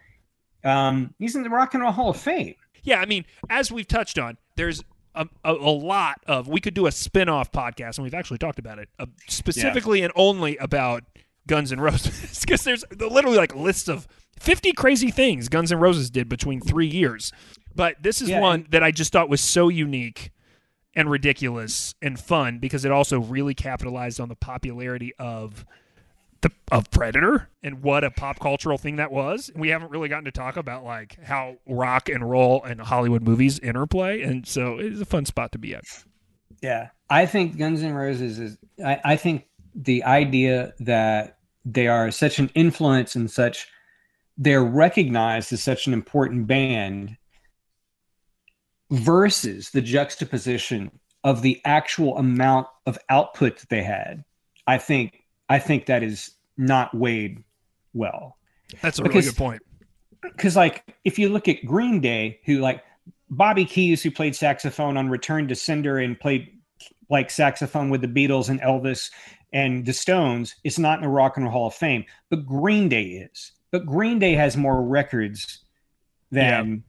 um, 0.65 1.15
he's 1.19 1.35
in 1.37 1.43
the 1.43 1.51
Rock 1.51 1.75
and 1.75 1.83
Roll 1.83 1.93
Hall 1.93 2.11
of 2.11 2.17
Fame. 2.17 2.55
Yeah, 2.83 3.01
I 3.01 3.07
mean, 3.07 3.25
as 3.51 3.71
we've 3.73 3.87
touched 3.89 4.19
on, 4.19 4.39
there's 4.57 4.83
a, 5.15 5.27
a, 5.45 5.53
a 5.53 5.71
lot 5.71 6.21
of. 6.27 6.49
We 6.49 6.61
could 6.61 6.75
do 6.75 6.87
a 6.87 6.93
spin 6.93 7.29
off 7.29 7.51
podcast, 7.53 7.99
and 7.99 8.05
we've 8.05 8.15
actually 8.15 8.39
talked 8.39 8.59
about 8.59 8.79
it, 8.79 8.89
uh, 8.99 9.07
specifically 9.29 10.03
and 10.03 10.13
only 10.17 10.57
about 10.59 11.05
Guns 11.47 11.73
N' 11.73 11.81
Roses, 11.81 12.41
because 12.41 12.65
there's 12.65 12.85
literally 12.99 13.37
like 13.37 13.55
lists 13.55 13.89
of 13.89 14.07
50 14.39 14.73
crazy 14.73 15.11
things 15.11 15.49
Guns 15.49 15.73
N' 15.73 15.81
Roses 15.81 16.11
did 16.11 16.29
between 16.29 16.61
three 16.61 16.87
years. 16.87 17.33
But 17.75 18.03
this 18.03 18.23
is 18.23 18.29
Yeah, 18.31 18.41
one 18.41 18.61
and- 18.61 18.71
that 18.71 18.83
I 18.83 18.91
just 18.91 19.13
thought 19.13 19.29
was 19.29 19.41
so 19.41 19.69
unique 19.69 20.31
and 20.95 21.11
ridiculous 21.11 21.95
and 22.03 22.19
fun 22.19 22.59
because 22.59 22.85
it 22.85 22.91
also 22.91 23.21
really 23.21 23.55
capitalized 23.55 24.19
on 24.21 24.29
the 24.29 24.35
popularity 24.35 25.13
of 25.19 25.65
the 26.41 26.51
of 26.71 26.91
Predator 26.91 27.49
and 27.63 27.83
what 27.83 28.05
a 28.05 28.11
pop 28.11 28.39
cultural 28.39 28.79
thing 28.79 28.97
that 28.97 29.11
was. 29.11 29.51
We 29.55 29.69
haven't 29.69 29.91
really 29.91 30.09
gotten 30.09 30.25
to 30.27 30.33
talk 30.33 30.57
about 30.57 30.85
like 30.85 31.23
how 31.25 31.57
rock 31.67 32.09
and 32.09 32.29
roll 32.29 32.63
and 32.63 32.81
Hollywood 32.81 33.23
movies 33.23 33.59
interplay, 33.59 34.23
and 34.23 34.47
so 34.47 34.79
it's 34.79 35.01
a 35.01 35.05
fun 35.05 35.25
spot 35.25 35.53
to 35.53 35.59
be 35.59 35.75
at. 35.75 35.85
Yeah, 36.63 36.89
I 37.11 37.27
think 37.27 37.57
Guns 37.59 37.83
N' 37.83 37.95
Roses 37.95 38.39
is. 38.39 38.59
I, 38.85 39.01
I 39.05 39.17
think 39.17 39.47
the 39.75 40.05
idea 40.05 40.75
that 40.81 41.39
they 41.65 41.87
are 41.87 42.11
such 42.11 42.39
an 42.39 42.51
influence 42.55 43.15
and 43.15 43.31
such, 43.31 43.67
they're 44.37 44.65
recognized 44.65 45.53
as 45.53 45.63
such 45.63 45.87
an 45.87 45.93
important 45.93 46.47
band, 46.47 47.17
versus 48.91 49.71
the 49.71 49.83
juxtaposition 49.83 50.91
of 51.25 51.43
the 51.43 51.61
actual 51.65 52.17
amount 52.17 52.67
of 52.87 52.99
output 53.11 53.59
that 53.59 53.69
they 53.69 53.83
had. 53.83 54.25
I 54.67 54.79
think 54.79 55.25
I 55.49 55.59
think 55.59 55.87
that 55.87 56.03
is 56.03 56.33
not 56.57 56.95
weighed 56.95 57.43
well. 57.95 58.37
That's 58.83 58.99
a 58.99 59.03
Because- 59.03 59.25
really 59.27 59.29
good 59.31 59.37
point. 59.39 59.63
because 60.23 60.57
like 60.57 60.85
if 61.05 61.19
you 61.19 61.29
look 61.29 61.49
at 61.49 61.65
Green 61.65 62.01
Day, 62.01 62.41
who 62.45 62.59
like 62.59 62.83
Bobby 63.31 63.65
Keys, 63.65 64.03
who 64.03 64.11
played 64.11 64.35
saxophone 64.35 64.97
on 64.97 65.09
Return 65.09 65.49
to 65.49 65.55
Cinder 65.55 65.99
and 65.99 66.19
played 66.19 66.49
like 67.11 67.31
saxophone 67.31 67.89
with 67.91 68.01
the 68.01 68.09
Beatles 68.09 68.49
and 68.49 68.61
Elvis 68.61 69.11
and 69.53 69.87
the 69.87 69.93
Stones, 69.93 70.55
it's 70.65 70.79
not 70.79 70.99
in 70.99 71.03
the 71.03 71.09
Rock 71.09 71.37
and 71.37 71.45
Roll 71.47 71.53
Hall 71.53 71.67
of 71.69 71.75
Fame, 71.75 72.05
but 72.31 72.45
Green 72.45 72.89
Day 72.89 73.03
is. 73.05 73.53
But 73.71 73.87
Green 73.87 74.19
Day 74.19 74.35
has 74.35 74.57
more 74.57 74.83
records 74.83 75.65
than 76.31 76.83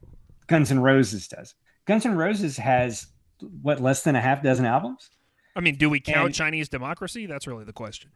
Guns 0.46 0.70
N' 0.70 0.80
Roses 0.80 1.28
does. 1.28 1.54
Guns 1.86 2.04
N' 2.04 2.14
Roses 2.16 2.56
has 2.58 3.06
what 3.62 3.80
less 3.80 4.02
than 4.02 4.16
a 4.16 4.20
half 4.20 4.42
dozen 4.42 4.66
albums. 4.66 5.08
I 5.56 5.60
mean, 5.60 5.76
do 5.76 5.90
we 5.90 6.00
count 6.00 6.26
And- 6.26 6.34
Chinese 6.34 6.68
democracy? 6.68 7.26
That's 7.26 7.46
really 7.46 7.64
the 7.64 7.72
question. 7.72 8.10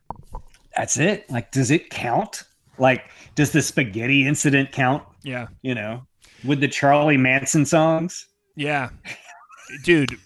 That's 0.76 0.96
it. 0.98 1.28
Like, 1.30 1.50
does 1.52 1.70
it 1.70 1.90
count? 1.90 2.44
Like, 2.78 3.04
does 3.36 3.52
the 3.52 3.62
spaghetti 3.62 4.26
incident 4.26 4.72
count? 4.72 5.02
Yeah, 5.22 5.46
You 5.62 5.74
know, 5.74 6.06
with 6.44 6.60
the 6.60 6.68
Charlie 6.68 7.16
Manson 7.16 7.64
songs. 7.64 8.26
yeah, 8.56 8.90
dude. 9.84 10.18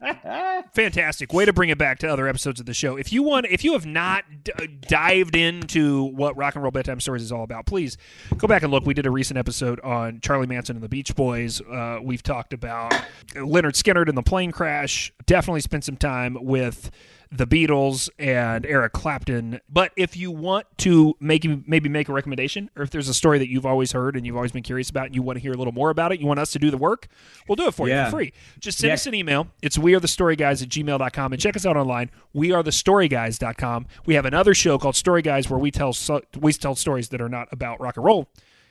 Fantastic 0.72 1.32
way 1.32 1.44
to 1.44 1.52
bring 1.52 1.68
it 1.68 1.78
back 1.78 1.98
to 2.00 2.08
other 2.08 2.26
episodes 2.26 2.60
of 2.60 2.66
the 2.66 2.74
show. 2.74 2.96
If 2.96 3.12
you 3.12 3.22
want, 3.22 3.46
if 3.46 3.64
you 3.64 3.72
have 3.74 3.86
not 3.86 4.24
d- 4.44 4.52
dived 4.88 5.36
into 5.36 6.04
what 6.04 6.36
rock 6.36 6.54
and 6.54 6.62
roll 6.62 6.70
bedtime 6.70 7.00
stories 7.00 7.22
is 7.22 7.32
all 7.32 7.42
about, 7.42 7.66
please 7.66 7.96
go 8.36 8.48
back 8.48 8.62
and 8.62 8.72
look. 8.72 8.86
We 8.86 8.94
did 8.94 9.06
a 9.06 9.10
recent 9.10 9.38
episode 9.38 9.78
on 9.80 10.20
Charlie 10.20 10.46
Manson 10.46 10.76
and 10.76 10.82
the 10.82 10.88
Beach 10.88 11.14
Boys. 11.14 11.60
Uh, 11.60 11.98
we've 12.02 12.22
talked 12.22 12.52
about 12.52 12.92
Lynyrd 13.34 13.74
Skynyrd 13.74 14.08
and 14.08 14.16
the 14.16 14.22
plane 14.22 14.52
crash. 14.52 15.12
Definitely 15.26 15.60
spent 15.60 15.84
some 15.84 15.96
time 15.96 16.36
with 16.40 16.90
the 17.32 17.46
Beatles 17.46 18.08
and 18.18 18.66
Eric 18.66 18.92
Clapton. 18.92 19.60
But 19.68 19.92
if 19.96 20.16
you 20.16 20.32
want 20.32 20.66
to 20.78 21.14
make 21.20 21.44
maybe 21.68 21.88
make 21.88 22.08
a 22.08 22.12
recommendation, 22.12 22.70
or 22.76 22.82
if 22.82 22.90
there's 22.90 23.08
a 23.08 23.14
story 23.14 23.38
that 23.38 23.48
you've 23.48 23.64
always 23.66 23.92
heard 23.92 24.16
and 24.16 24.26
you've 24.26 24.34
always 24.34 24.50
been 24.50 24.64
curious 24.64 24.90
about, 24.90 25.06
and 25.06 25.14
you 25.14 25.22
want 25.22 25.36
to 25.36 25.40
hear 25.40 25.52
a 25.52 25.56
little 25.56 25.72
more 25.72 25.90
about 25.90 26.10
it, 26.10 26.18
you 26.20 26.26
want 26.26 26.40
us 26.40 26.50
to 26.52 26.58
do 26.58 26.70
the 26.72 26.76
work, 26.76 27.06
we'll 27.48 27.54
do 27.56 27.66
it 27.68 27.74
for 27.74 27.88
you 27.88 28.04
for 28.06 28.10
free. 28.10 28.32
Just 28.58 28.78
send 28.78 28.88
Yeah. 28.88 28.94
us 28.94 29.06
an 29.06 29.14
email. 29.14 29.46
It's 29.62 29.78
wearethestoryguys 29.78 30.60
at 30.62 30.68
gmail.com 30.70 31.32
and 31.32 31.40
check 31.40 31.54
us 31.54 31.64
out 31.64 31.76
online. 31.76 32.10
Wearethestoryguys.com. 32.34 33.86
We 34.06 34.14
have 34.14 34.24
another 34.24 34.54
show 34.54 34.78
called 34.78 34.96
Story 34.96 35.22
Guys 35.22 35.48
where 35.48 35.58
we 35.58 35.70
tell 35.70 35.92
so- 35.92 36.22
we 36.38 36.52
tell 36.52 36.74
stories 36.74 37.08
that 37.10 37.20
are 37.20 37.28
not 37.28 37.48
about 37.52 37.80
rock 37.80 37.96
and 37.96 38.04
roll 38.04 38.28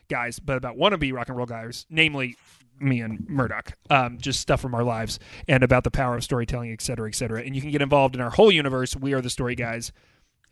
guys, 0.10 0.40
but 0.40 0.58
about 0.58 0.76
wannabe 0.78 1.14
rock 1.14 1.28
and 1.30 1.38
roll 1.38 1.46
guys, 1.46 1.86
namely 1.90 2.36
me 2.82 3.02
and 3.02 3.28
Murdoch. 3.30 3.74
Um, 3.90 4.18
just 4.20 4.40
stuff 4.40 4.62
from 4.62 4.74
our 4.74 4.84
lives 4.84 5.20
and 5.48 5.64
about 5.64 5.84
the 5.84 5.92
power 5.92 6.16
of 6.16 6.24
storytelling, 6.24 6.72
et 6.72 6.82
cetera, 6.82 7.08
et 7.08 7.16
cetera. 7.16 7.42
And 7.42 7.56
you 7.56 7.62
can 7.62 7.72
get 7.72 7.82
involved 7.82 8.16
in 8.16 8.22
our 8.22 8.32
whole 8.32 8.52
universe. 8.52 8.96
We 8.96 9.14
are 9.14 9.22
the 9.22 9.30
story 9.30 9.56
guys. 9.56 9.92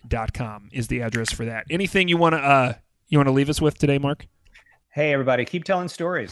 Dot 0.08 0.32
com 0.32 0.70
is 0.72 0.88
the 0.88 1.02
address 1.02 1.34
for 1.34 1.44
that. 1.46 1.66
Anything 1.70 2.08
you 2.08 2.18
want 2.18 2.34
to 2.34 2.40
uh, 2.40 2.74
you 3.10 3.18
want 3.18 3.28
to 3.28 3.34
leave 3.34 3.50
us 3.50 3.60
with 3.60 3.78
today, 3.78 3.98
Mark? 3.98 4.28
Hey, 4.90 5.12
everybody, 5.12 5.44
keep 5.44 5.64
telling 5.64 5.90
stories. 5.90 6.32